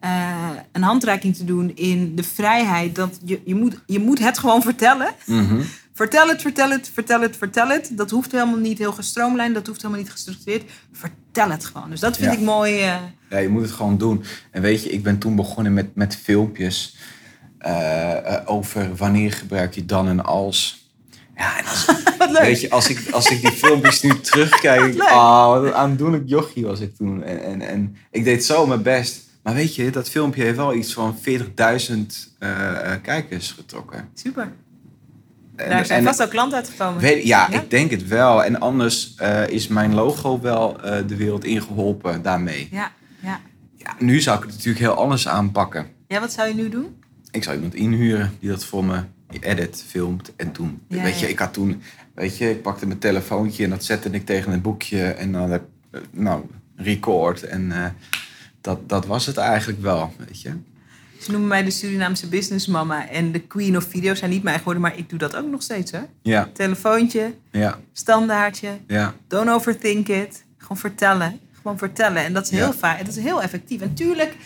[0.00, 2.94] eh, een handreiking te doen in de vrijheid.
[2.94, 5.14] Dat je, je, moet, je moet het gewoon vertellen.
[5.26, 5.60] Mhm.
[5.94, 7.90] Vertel het, vertel het, vertel het, vertel het.
[7.92, 10.70] Dat hoeft helemaal niet heel gestroomlijnd, dat hoeft helemaal niet gestructureerd.
[10.92, 11.16] Vertel
[11.46, 11.90] het gewoon.
[11.90, 12.38] Dus dat vind Ja.
[12.38, 12.78] ik mooi.
[12.80, 12.96] eh,
[13.30, 14.24] Ja, je moet het gewoon doen.
[14.50, 16.96] En weet je, ik ben toen begonnen met, met filmpjes
[17.58, 20.86] eh, eh, over wanneer gebruik je dan en als.
[21.36, 21.86] Ja, en als,
[22.40, 26.64] weet je, als ik, als ik die filmpjes nu terugkijk, ah, wat een aandoenlijk jochie
[26.66, 27.22] was ik toen.
[27.22, 29.26] En, en, en ik deed zo mijn best.
[29.42, 31.24] Maar weet je, dat filmpje heeft wel iets van 40.000
[31.54, 34.08] eh, eh, kijkers getrokken.
[34.14, 34.52] Super.
[35.58, 37.00] En- Daar zijn en- vast ook klanten uitgekomen.
[37.00, 37.60] Weet, ja, Ja?
[37.60, 38.44] ik denk het wel.
[38.44, 42.68] En anders eh, is mijn logo wel eh, de wereld ingeholpen daarmee.
[42.70, 42.92] Ja,
[43.22, 43.40] ja.
[43.76, 45.86] Ja, nu zou ik het natuurlijk heel anders aanpakken.
[46.08, 46.96] ja, wat zou je nu doen?
[47.30, 49.02] Ik zou iemand inhuren die dat voor me
[49.40, 50.80] edit, filmt en doen.
[50.88, 51.82] Ja, weet je, ik had toen,
[52.14, 55.50] weet je, ik pakte mijn telefoontje en dat zette ik tegen een boekje en dan
[55.50, 56.44] heb eh, nou,
[56.76, 57.42] record.
[57.42, 57.72] En
[58.60, 60.50] dat, dat was het eigenlijk wel, weet je.
[61.28, 63.08] Ze noemen mij de Surinaamse businessmama.
[63.08, 65.62] En de queen of video's zijn niet mij geworden, maar ik doe dat ook nog
[65.62, 65.90] steeds.
[65.90, 66.00] Hè?
[66.22, 69.14] Ja, Telefoontje, ja, standaardje, ja.
[69.26, 70.44] don't overthink it.
[70.58, 71.40] Gewoon vertellen.
[71.62, 72.24] Gewoon vertellen.
[72.24, 72.72] En dat is heel Ja.
[72.72, 72.98] vaak.
[72.98, 73.80] Dat is heel effectief.
[73.80, 74.36] En tuurlijk,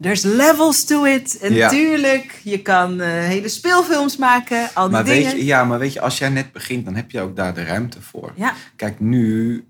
[0.00, 1.38] there's levels to it.
[1.38, 1.68] En Ja.
[1.68, 4.68] tuurlijk, je kan eh, hele speelfilms maken.
[4.74, 5.22] Al die Maar dingen.
[5.22, 7.54] weet, je, ja, maar weet je, als jij net begint, dan heb je ook daar
[7.54, 8.32] de ruimte voor.
[8.36, 9.64] Ja, Kijk, nu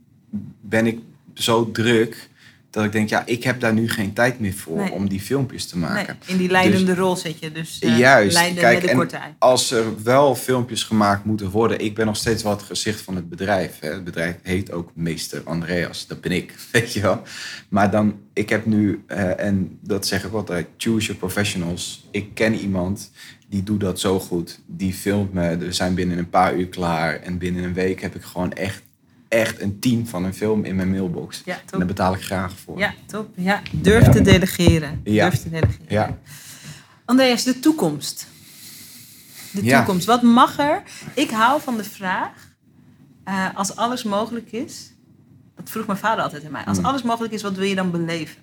[0.60, 0.98] ben ik
[1.34, 2.28] zo druk
[2.70, 4.92] dat ik denk, ja, ik heb daar nu geen tijd meer voor Nee.
[4.92, 6.18] om die filmpjes te nee, maken.
[6.26, 7.52] in die leidende rol zit je.
[7.52, 8.54] Dus eh, Juist.
[8.54, 9.08] Kijk, en
[9.38, 13.16] als er wel filmpjes gemaakt moeten worden, ik ben nog steeds wel het gezicht van
[13.16, 13.78] het bedrijf.
[13.80, 13.90] Hè.
[13.92, 17.22] Het bedrijf heet ook Meester Andreas, dat ben ik, weet je wel.
[17.68, 22.08] Maar dan, ik heb nu, eh, en dat zeg ik altijd, choose your professionals.
[22.10, 23.10] Ik ken iemand
[23.50, 24.60] die doet dat zo goed.
[24.66, 27.20] Die filmt me, we zijn binnen een paar uur klaar.
[27.20, 28.82] En binnen een week heb ik gewoon echt,
[29.30, 31.42] echt een team van een film in mijn mailbox.
[31.44, 32.78] Ja, En daar betaal ik graag voor.
[32.78, 33.28] Ja, top.
[33.36, 35.00] Ja, durf te delegeren.
[35.04, 35.28] Ja.
[35.28, 35.86] Durf te delegeren.
[35.88, 36.18] Ja.
[37.04, 38.26] Andreas, de toekomst.
[39.52, 40.06] De toekomst.
[40.06, 40.82] Wat mag er?
[41.14, 42.32] Ik hou van de vraag,
[43.24, 44.92] eh, als alles mogelijk is...
[45.56, 46.64] Dat vroeg mijn vader altijd aan mij.
[46.64, 46.86] Als Hmm.
[46.86, 48.36] alles mogelijk is, wat wil je dan beleven?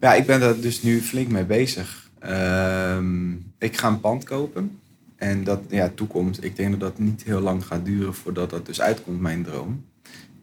[0.00, 2.10] Ja, ik ben daar dus nu flink mee bezig.
[2.18, 4.78] Ehm, ik ga een pand kopen.
[5.24, 6.42] En dat, ja, toekomst.
[6.42, 9.84] Ik denk dat dat niet heel lang gaat duren voordat dat dus uitkomt, mijn droom.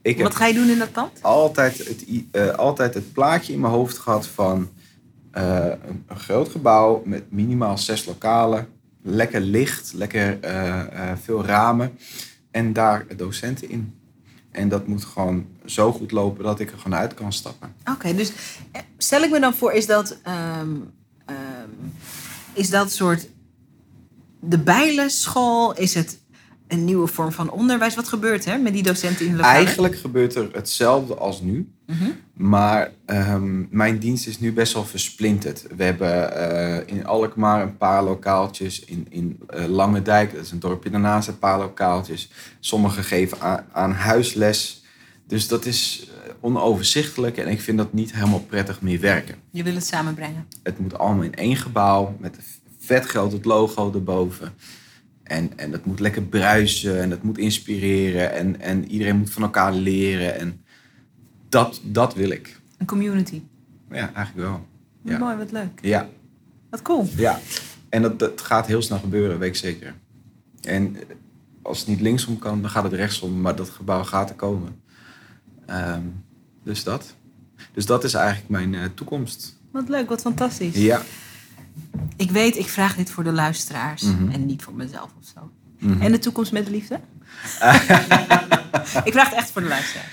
[0.01, 1.21] Ik Wat ga je doen in dat pand?
[1.21, 4.69] altijd het, eh, altijd het plaatje in mijn hoofd gehad van
[5.31, 8.67] eh, een, een groot gebouw met minimaal zes lokalen.
[9.01, 11.97] Lekker licht, lekker eh, veel ramen.
[12.51, 13.93] En daar docenten in.
[14.51, 17.73] En dat moet gewoon zo goed lopen dat ik er gewoon uit kan stappen.
[17.85, 18.31] Oké, dus
[18.97, 20.75] stel ik me dan voor, is dat, ehm,
[21.25, 21.69] ehm,
[22.53, 23.27] is dat soort
[24.41, 25.75] de bijlesschool?
[25.75, 26.19] Is het
[26.67, 27.95] een nieuwe vorm van onderwijs?
[27.95, 29.57] Wat gebeurt er met die docenten in de lokalen?
[29.57, 31.71] Eigenlijk gebeurt er hetzelfde als nu.
[31.85, 32.09] Mhm.
[32.33, 35.65] Maar ehm, mijn dienst is nu best wel versplinterd.
[35.75, 38.79] We hebben eh, in Alkmaar een paar lokaaltjes.
[38.79, 42.31] In, in eh, Langendijk, dat is een dorpje daarnaast, een paar lokaaltjes.
[42.59, 44.83] Sommigen geven aan, aan huisles.
[45.27, 49.35] Dus dat is eh, onoverzichtelijk en ik vind dat niet helemaal prettig meer werken.
[49.51, 50.47] Je wil het samenbrengen.
[50.63, 52.37] Het moet allemaal in één gebouw met
[52.81, 54.53] vet groot het logo erboven.
[55.23, 59.43] En, en dat moet lekker bruisen en dat moet inspireren en, en iedereen moet van
[59.43, 60.39] elkaar leren.
[60.39, 60.61] En
[61.49, 62.59] dat, dat wil ik.
[62.77, 63.41] Een community.
[63.89, 64.67] Ja, eigenlijk wel.
[65.01, 65.17] Wat Ja.
[65.17, 65.79] Mooi, wat leuk.
[65.81, 66.09] Ja,
[66.69, 67.07] Wat cool.
[67.15, 67.39] Ja,
[67.89, 69.93] en dat, dat gaat heel snel gebeuren, weet ik zeker.
[70.61, 71.01] En eh,
[71.61, 73.41] als het niet linksom kan, dan gaat het rechtsom.
[73.41, 74.81] Maar dat gebouw gaat er komen.
[75.65, 76.01] Ehm,
[76.63, 77.15] dus dat.
[77.73, 79.59] Dus dat is eigenlijk mijn eh, toekomst.
[79.71, 80.75] Wat leuk, wat fantastisch.
[80.75, 81.01] Ja.
[82.17, 84.31] Ik weet, ik vraag dit voor de luisteraars Mhm.
[84.31, 85.51] en niet voor mezelf of zo.
[85.79, 86.01] Mhm.
[86.01, 86.95] En de toekomst met de liefde?
[89.03, 90.07] ik vraag het echt voor de luisteraars.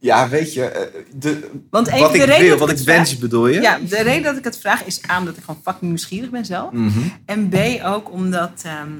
[0.00, 2.80] Ja, weet je, eh, de, Want even wat de ik reden wil, wat ik ik
[2.80, 3.60] het vraag- wens, bedoel je?
[3.60, 6.44] Ja, de reden dat ik het vraag is aan dat ik gewoon fucking nieuwsgierig ben
[6.44, 6.72] zelf.
[6.72, 6.98] Mhm.
[7.24, 8.90] En B ook omdat ehm,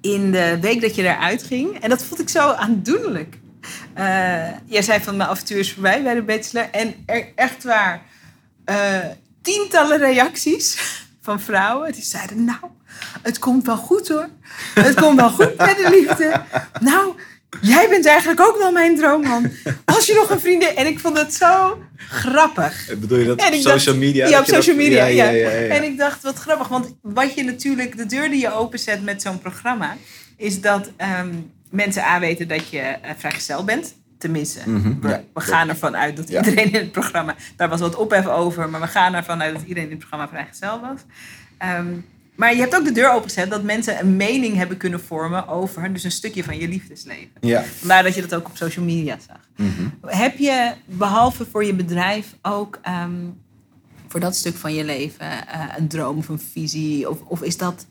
[0.00, 3.38] in de week dat je eruit ging, en dat vond ik zo aandoenlijk.
[3.94, 4.04] Eh,
[4.66, 6.68] jij zei van mijn avontuur is voorbij bij de Bachelor.
[6.70, 8.02] En er echt waar
[8.64, 8.98] eh,
[9.42, 10.78] tientallen reacties
[11.22, 12.58] van vrouwen die zeiden: Nou,
[13.22, 14.28] het komt wel goed hoor.
[14.74, 16.42] Het komt wel goed met de liefde.
[16.80, 17.12] Nou,
[17.60, 19.50] jij bent eigenlijk ook wel mijn droomman.
[19.84, 20.68] Als je nog een vriendin.
[20.76, 22.88] En ik vond het zo grappig.
[22.88, 24.24] Eh, Bedoel je dat op social media?
[24.24, 25.04] Ja, dat op dat- social media.
[25.04, 25.74] Ja, ja, ja, ja.
[25.74, 26.68] En ik dacht, wat grappig.
[26.68, 29.96] Want wat je natuurlijk, de deur die je openzet met zo'n programma,
[30.36, 31.34] is dat ehm,
[31.70, 33.94] mensen A weten dat je eh, vrijgezel bent.
[34.22, 36.44] Tenminste, Mhm, we, ja, we gaan ervan uit dat Ja.
[36.44, 39.62] iedereen in het programma, daar was wat ophef over, maar we gaan ervan uit dat
[39.62, 41.00] iedereen in het programma vrijgezel was.
[41.58, 41.86] Ehm,
[42.34, 45.92] maar je hebt ook de deur opengezet dat mensen een mening hebben kunnen vormen over
[45.92, 47.30] dus een stukje van je liefdesleven.
[47.40, 47.62] Ja.
[47.62, 49.40] Vandaar dat je dat ook op social media zag.
[49.56, 49.88] Mhm.
[50.06, 53.10] Heb je, behalve voor je bedrijf, ook ehm,
[54.08, 57.10] voor dat stuk van je leven eh, een droom of een visie?
[57.10, 57.86] Of, of, is dat,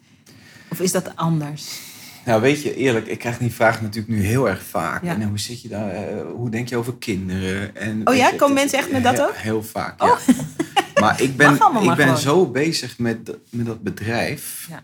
[0.69, 1.79] of is dat anders?
[2.25, 5.03] Nou, weet je, eerlijk, ik krijg die vraag natuurlijk nu heel erg vaak.
[5.03, 5.13] Ja.
[5.13, 5.89] En hoe zit je daar?
[5.89, 7.75] eh, hoe denk je over kinderen?
[7.75, 8.29] En, Oh ja?
[8.29, 9.35] je, Komen mensen echt met dat ook?
[9.35, 10.19] Heel vaak, Oh.
[10.27, 10.33] ja.
[11.01, 12.17] Maar ik ben, ik ben gewoon.
[12.17, 14.65] zo bezig met, dat- met dat bedrijf.
[14.69, 14.81] Ja.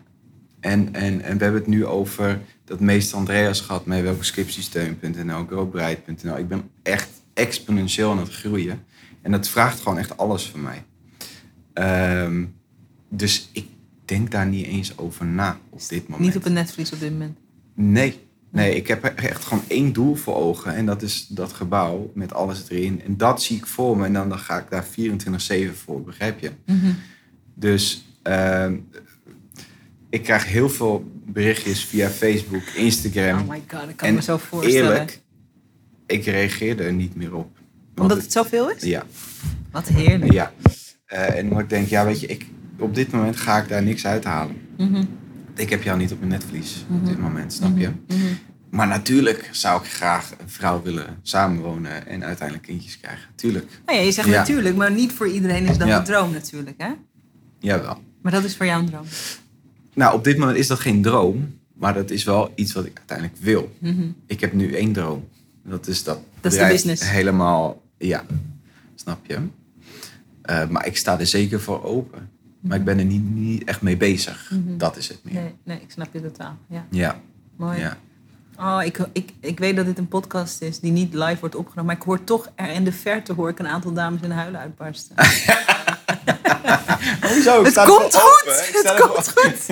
[0.60, 6.36] En, en, en we hebben het nu over dat meester Andreas gehad met welkenscriptiesteun.nl, growbright.nl.
[6.38, 8.84] Ik ben echt exponentieel aan het groeien.
[9.22, 10.84] En dat vraagt gewoon echt alles van mij.
[11.72, 12.44] Ehm,
[13.08, 13.66] dus ik
[14.08, 16.26] denk daar niet eens over na op dit moment.
[16.26, 17.38] Niet op een netvlies op dit moment.
[17.74, 18.26] Nee.
[18.50, 20.74] Nee, ik heb echt gewoon één doel voor ogen.
[20.74, 23.02] En dat is dat gebouw met alles erin.
[23.04, 24.04] En dat zie ik voor me.
[24.06, 24.84] En dan, dan ga ik daar
[25.70, 26.50] 24-7 voor, begrijp je?
[27.54, 28.76] Dus ehm,
[30.10, 33.40] ik krijg heel veel berichtjes via Facebook, Instagram.
[33.40, 34.90] Oh my god, ik kan en me zo voorstellen.
[34.92, 35.20] eerlijk,
[36.06, 37.56] ik reageer er niet meer op.
[37.96, 38.82] Omdat het zoveel is?
[38.82, 39.06] Ja,
[39.70, 40.32] Wat heerlijk.
[40.32, 40.52] ja.
[41.06, 42.46] Eh, en omdat ik denk, ja weet je, ik,
[42.78, 44.56] op dit moment ga ik daar niks uithalen.
[44.76, 45.04] Mhm,
[45.56, 47.04] Ik heb jou niet op mijn netvlies op Mhm.
[47.04, 47.88] dit moment, snap je?
[48.08, 48.18] mhm.
[48.70, 53.28] Maar natuurlijk zou ik graag een vrouw willen samenwonen en uiteindelijk kindjes krijgen.
[53.34, 54.34] Tuurlijk, Nou ja, je zegt Ja.
[54.38, 55.98] natuurlijk, maar niet voor iedereen is dat Ja.
[55.98, 56.74] een droom natuurlijk.
[56.78, 56.90] Hè?
[57.58, 58.02] jawel.
[58.22, 59.04] Maar dat is voor jou een droom.
[59.94, 62.96] Nou, op dit moment is dat geen droom, maar dat is wel iets wat ik
[62.98, 63.72] uiteindelijk wil.
[64.26, 65.28] Ik heb nu één droom.
[65.64, 66.18] Dat is dat.
[66.40, 67.10] Dat is de business.
[67.10, 68.24] Helemaal, ja.
[68.94, 69.38] Snap je?
[70.42, 72.28] Eh, maar ik sta er zeker voor open.
[72.60, 74.50] Maar ik ben er niet, niet echt mee bezig.
[74.50, 74.76] Mhm.
[74.76, 75.34] Dat is het meer.
[75.34, 76.56] Nee, nee, ik snap je totaal.
[76.68, 77.20] Ja, Ja,
[77.56, 77.78] mooi.
[77.78, 77.96] ja.
[78.60, 81.84] Oh, ik, ik, ik weet dat dit een podcast is die niet live wordt opgenomen.
[81.84, 84.60] Maar ik hoor toch er in de verte hoor ik een aantal dames in huilen
[84.60, 85.16] uitbarsten.
[87.32, 87.64] Hoezo?
[87.64, 88.70] Het komt goed!
[88.72, 89.66] Het komt goed!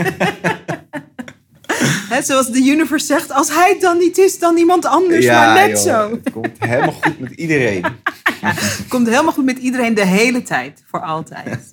[2.26, 5.26] Zoals de universe zegt, als hij het dan niet is, dan iemand anders.
[5.26, 6.10] maar net joh, zo.
[6.10, 7.84] Het komt helemaal goed met iedereen.
[8.40, 10.82] Het komt helemaal goed met iedereen de hele tijd.
[10.86, 11.68] Voor altijd.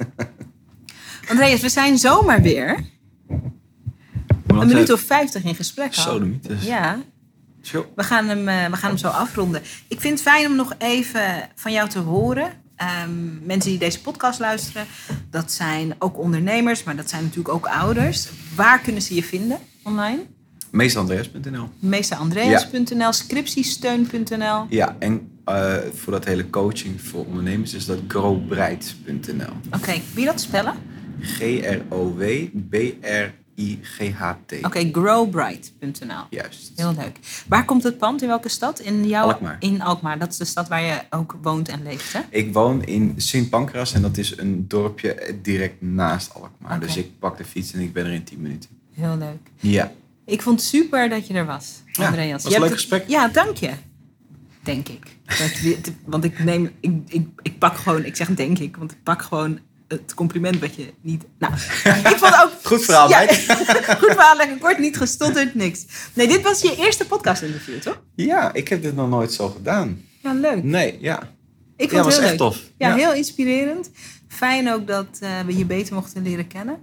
[1.29, 2.85] Andreas, we zijn zomaar weer
[4.47, 5.93] een minuut of vijftig in gesprek.
[5.93, 6.63] Sodemietes.
[6.63, 6.99] Ja,
[7.61, 7.91] Zo.
[7.95, 9.61] we gaan, hem, eh, we gaan hem zo afronden.
[9.87, 12.51] Ik vind het fijn om nog even van jou te horen.
[12.75, 14.85] Ehm, mensen die deze podcast luisteren,
[15.29, 18.29] dat zijn ook ondernemers, maar dat zijn natuurlijk ook ouders.
[18.55, 20.19] Waar kunnen ze je vinden online?
[20.71, 24.65] Meesterandreas.nl meesterandreas.nl, scriptiesteun.nl.
[24.69, 29.53] Ja, en eh, voor dat hele coaching voor ondernemers is dat growbright.nl.
[29.71, 30.73] Oké, wie je dat spellen?
[33.13, 34.65] G-R-O-W-B-R-I-G-H-T.
[34.65, 36.23] Oké, growbright.nl.
[36.29, 36.71] Juist.
[36.75, 37.19] Heel leuk.
[37.47, 38.21] Waar komt het pand?
[38.21, 38.79] In welke stad?
[38.79, 39.55] In jouw, Alkmaar.
[39.59, 40.19] In Alkmaar.
[40.19, 42.19] Dat is de stad waar je ook woont en leeft, hè?
[42.29, 46.79] Ik woon in Sint Pancras en dat is een dorpje direct naast Alkmaar.
[46.79, 48.69] Dus ik pak de fiets en ik ben er in 10 minuten.
[48.93, 49.49] Heel leuk.
[49.59, 49.91] Ja.
[50.25, 52.31] Ik vond het super dat je er was, Ja, Andreas.
[52.31, 53.07] was Je een hebt leuk het- gesprek.
[53.09, 53.71] Ja, dank je.
[54.63, 55.17] Denk ik.
[56.05, 59.21] Want ik neem, ik, ik, ik pak gewoon, ik zeg denk ik, want ik pak
[59.21, 59.59] gewoon
[59.93, 61.23] het compliment wat je niet.
[61.39, 62.51] Nou, ik vond ook.
[62.63, 63.19] Goed verhaal, ja.
[64.01, 65.85] Goed verhaal, lekker kort, niet gestotterd, niks.
[66.13, 68.01] Nee, dit was je eerste podcast-interview, toch?
[68.15, 70.01] Ja, ik heb dit nog nooit zo gedaan.
[70.23, 70.63] Ja, leuk.
[70.63, 71.29] Nee, ja.
[71.77, 72.39] Ik vond Ja, het was heel echt leuk.
[72.39, 72.57] tof.
[72.77, 72.95] Ja, Ja.
[72.95, 73.89] heel inspirerend.
[74.27, 76.77] Fijn ook dat eh, we je beter mochten leren kennen.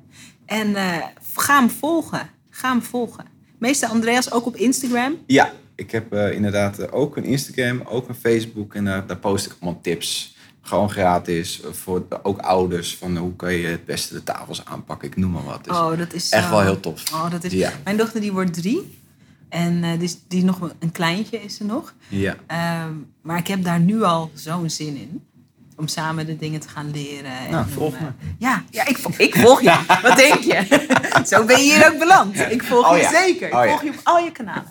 [0.46, 0.96] En eh,
[1.36, 2.30] ga hem volgen.
[2.50, 3.24] Ga hem volgen.
[3.58, 5.18] Meester Andreas ook op Instagram.
[5.26, 9.46] Ja, ik heb eh, inderdaad ook een Instagram, ook een Facebook en daar daar post
[9.46, 10.36] ik allemaal tips.
[10.62, 11.60] Gewoon gratis.
[11.70, 12.96] Voor ook ouders.
[12.96, 15.08] Van hoe kan je het beste de tafels aanpakken.
[15.08, 15.64] Ik noem maar wat.
[15.64, 17.02] Dus Oh, dat is echt zo- wel heel tof.
[17.12, 17.52] Oh, dat is...
[17.52, 17.72] Ja.
[17.84, 18.98] Mijn dochter die wordt drie.
[19.48, 21.94] En eh, die, is, die nog een- kleintje is ze nog.
[22.08, 22.36] Ja.
[22.46, 22.92] Ehm,
[23.22, 25.24] maar ik heb daar nu al zo'n zin in.
[25.76, 27.30] Om samen de dingen te gaan leren.
[27.38, 28.08] En Nou, volg eh, me.
[28.38, 29.84] Ja, ja ik, ik volg je.
[30.02, 30.88] Wat denk je?
[31.36, 32.36] Zo ben je hier ook beland.
[32.38, 33.10] Ik volg Oh je ja.
[33.10, 33.48] zeker.
[33.48, 33.68] Ik Oh ja.
[33.68, 34.64] volg je op al je kanalen.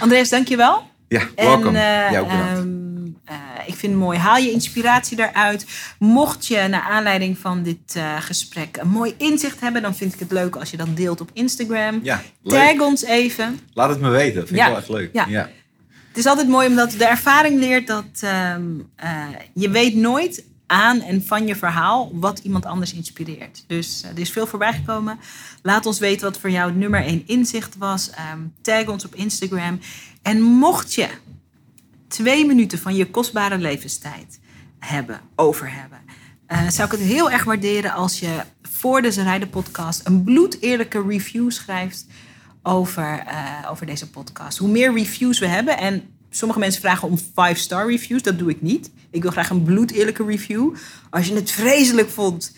[0.00, 0.82] Andreas, dank je wel.
[1.08, 1.74] Ja, welkom.
[1.76, 2.58] En, eh, Jij ook bedankt.
[2.58, 4.18] ehm, eh, ik vind het mooi.
[4.18, 5.66] Haal je inspiratie daaruit.
[5.98, 10.18] Mocht je naar aanleiding van dit eh, gesprek een mooi inzicht hebben, dan vind ik
[10.20, 12.00] het leuk als je dat deelt op Instagram.
[12.02, 12.22] ja.
[12.44, 13.58] Tag ons even.
[13.74, 14.34] Laat het me weten.
[14.34, 14.64] Dat vind Ja.
[14.64, 15.10] ik wel echt leuk.
[15.12, 15.26] Ja.
[15.28, 15.50] Ja.
[16.08, 18.62] Het is altijd mooi omdat de ervaring leert dat ehm,
[18.96, 19.24] eh,
[19.54, 23.64] je weet nooit aan en van je verhaal wat iemand anders inspireert.
[23.66, 25.18] Dus eh, er is veel voorbij gekomen.
[25.62, 28.10] Laat ons weten wat voor jou het nummer één inzicht was.
[28.10, 29.80] Ehm, tag ons op Instagram.
[30.22, 31.08] En mocht je
[32.12, 34.40] twee minuten van je kostbare levenstijd
[34.78, 35.98] hebben, over hebben,
[36.46, 41.02] eh, zou ik het heel erg waarderen als je voor de Zerijden podcast een bloedeerlijke
[41.08, 42.06] review schrijft
[42.62, 44.58] over, eh, over deze podcast.
[44.58, 48.62] Hoe meer reviews we hebben, en sommige mensen vragen om 5-star reviews, dat doe ik
[48.62, 48.90] niet.
[49.10, 50.74] Ik wil graag een bloedeerlijke review.
[51.10, 52.56] Als je het vreselijk vond,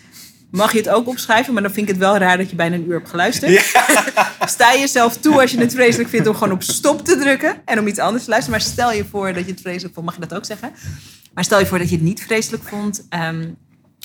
[0.55, 2.75] mag je het ook opschrijven, maar dan vind ik het wel raar dat je bijna
[2.75, 3.75] een uur hebt geluisterd.
[4.55, 7.79] Sta jezelf toe als je het vreselijk vindt om gewoon op stop te drukken en
[7.79, 8.59] om iets anders te luisteren.
[8.59, 10.71] Maar stel je voor dat je het vreselijk vond, mag je dat ook zeggen.
[11.33, 13.47] Maar stel je voor dat je het niet vreselijk vond, ehm,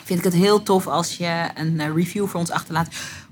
[0.05, 2.88] vind ik het heel tof als je een eh, review voor ons achterlaat.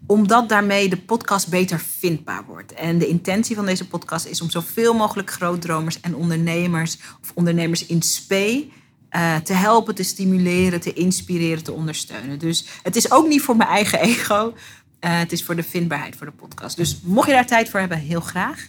[0.06, 2.72] Omdat daarmee de podcast beter vindbaar wordt.
[2.72, 7.86] En de intentie van deze podcast is om zoveel mogelijk grootdromers en ondernemers of ondernemers
[7.86, 8.66] in spe
[9.08, 12.38] eh, te helpen, te stimuleren, te inspireren, te ondersteunen.
[12.38, 14.54] Dus het is ook niet voor mijn eigen ego.
[15.00, 16.76] Eh, het is voor de vindbaarheid voor de podcast.
[16.76, 18.68] Dus mocht je daar tijd voor hebben, heel graag.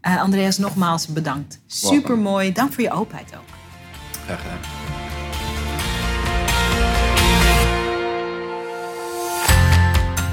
[0.00, 1.60] Eh, Andreas, nogmaals bedankt.
[1.66, 2.52] Super mooi.
[2.52, 3.48] Dank voor je openheid ook.
[4.24, 4.58] Graag gedaan.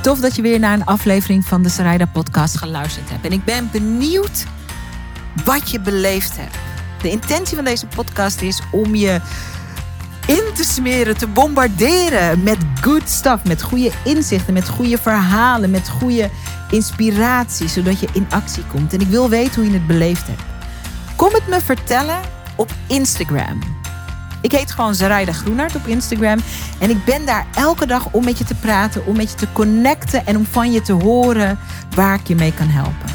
[0.02, 3.26] Tof dat je weer naar een aflevering van de Sarayda podcast geluisterd hebt.
[3.26, 4.46] En ik ben benieuwd
[5.46, 6.75] wat je beleefd hebt.
[7.06, 9.22] De intentie van deze podcast is om je
[10.28, 15.90] in te smeren, te bombarderen met good stuff, met goede inzichten, met goede verhalen, met
[15.90, 16.30] goede
[16.72, 18.94] inspiratie, zodat je in actie komt.
[18.94, 20.42] En ik wil weten hoe je het beleefd hebt.
[21.16, 22.20] Kom het me vertellen
[22.56, 23.60] op Instagram.
[24.42, 26.40] Ik heet gewoon Zaraida Groenart op Instagram.
[26.80, 29.52] En ik ben daar elke dag om met je te praten, om met je te
[29.54, 31.60] connecten en om van je te horen
[31.96, 33.15] waar ik je mee kan helpen.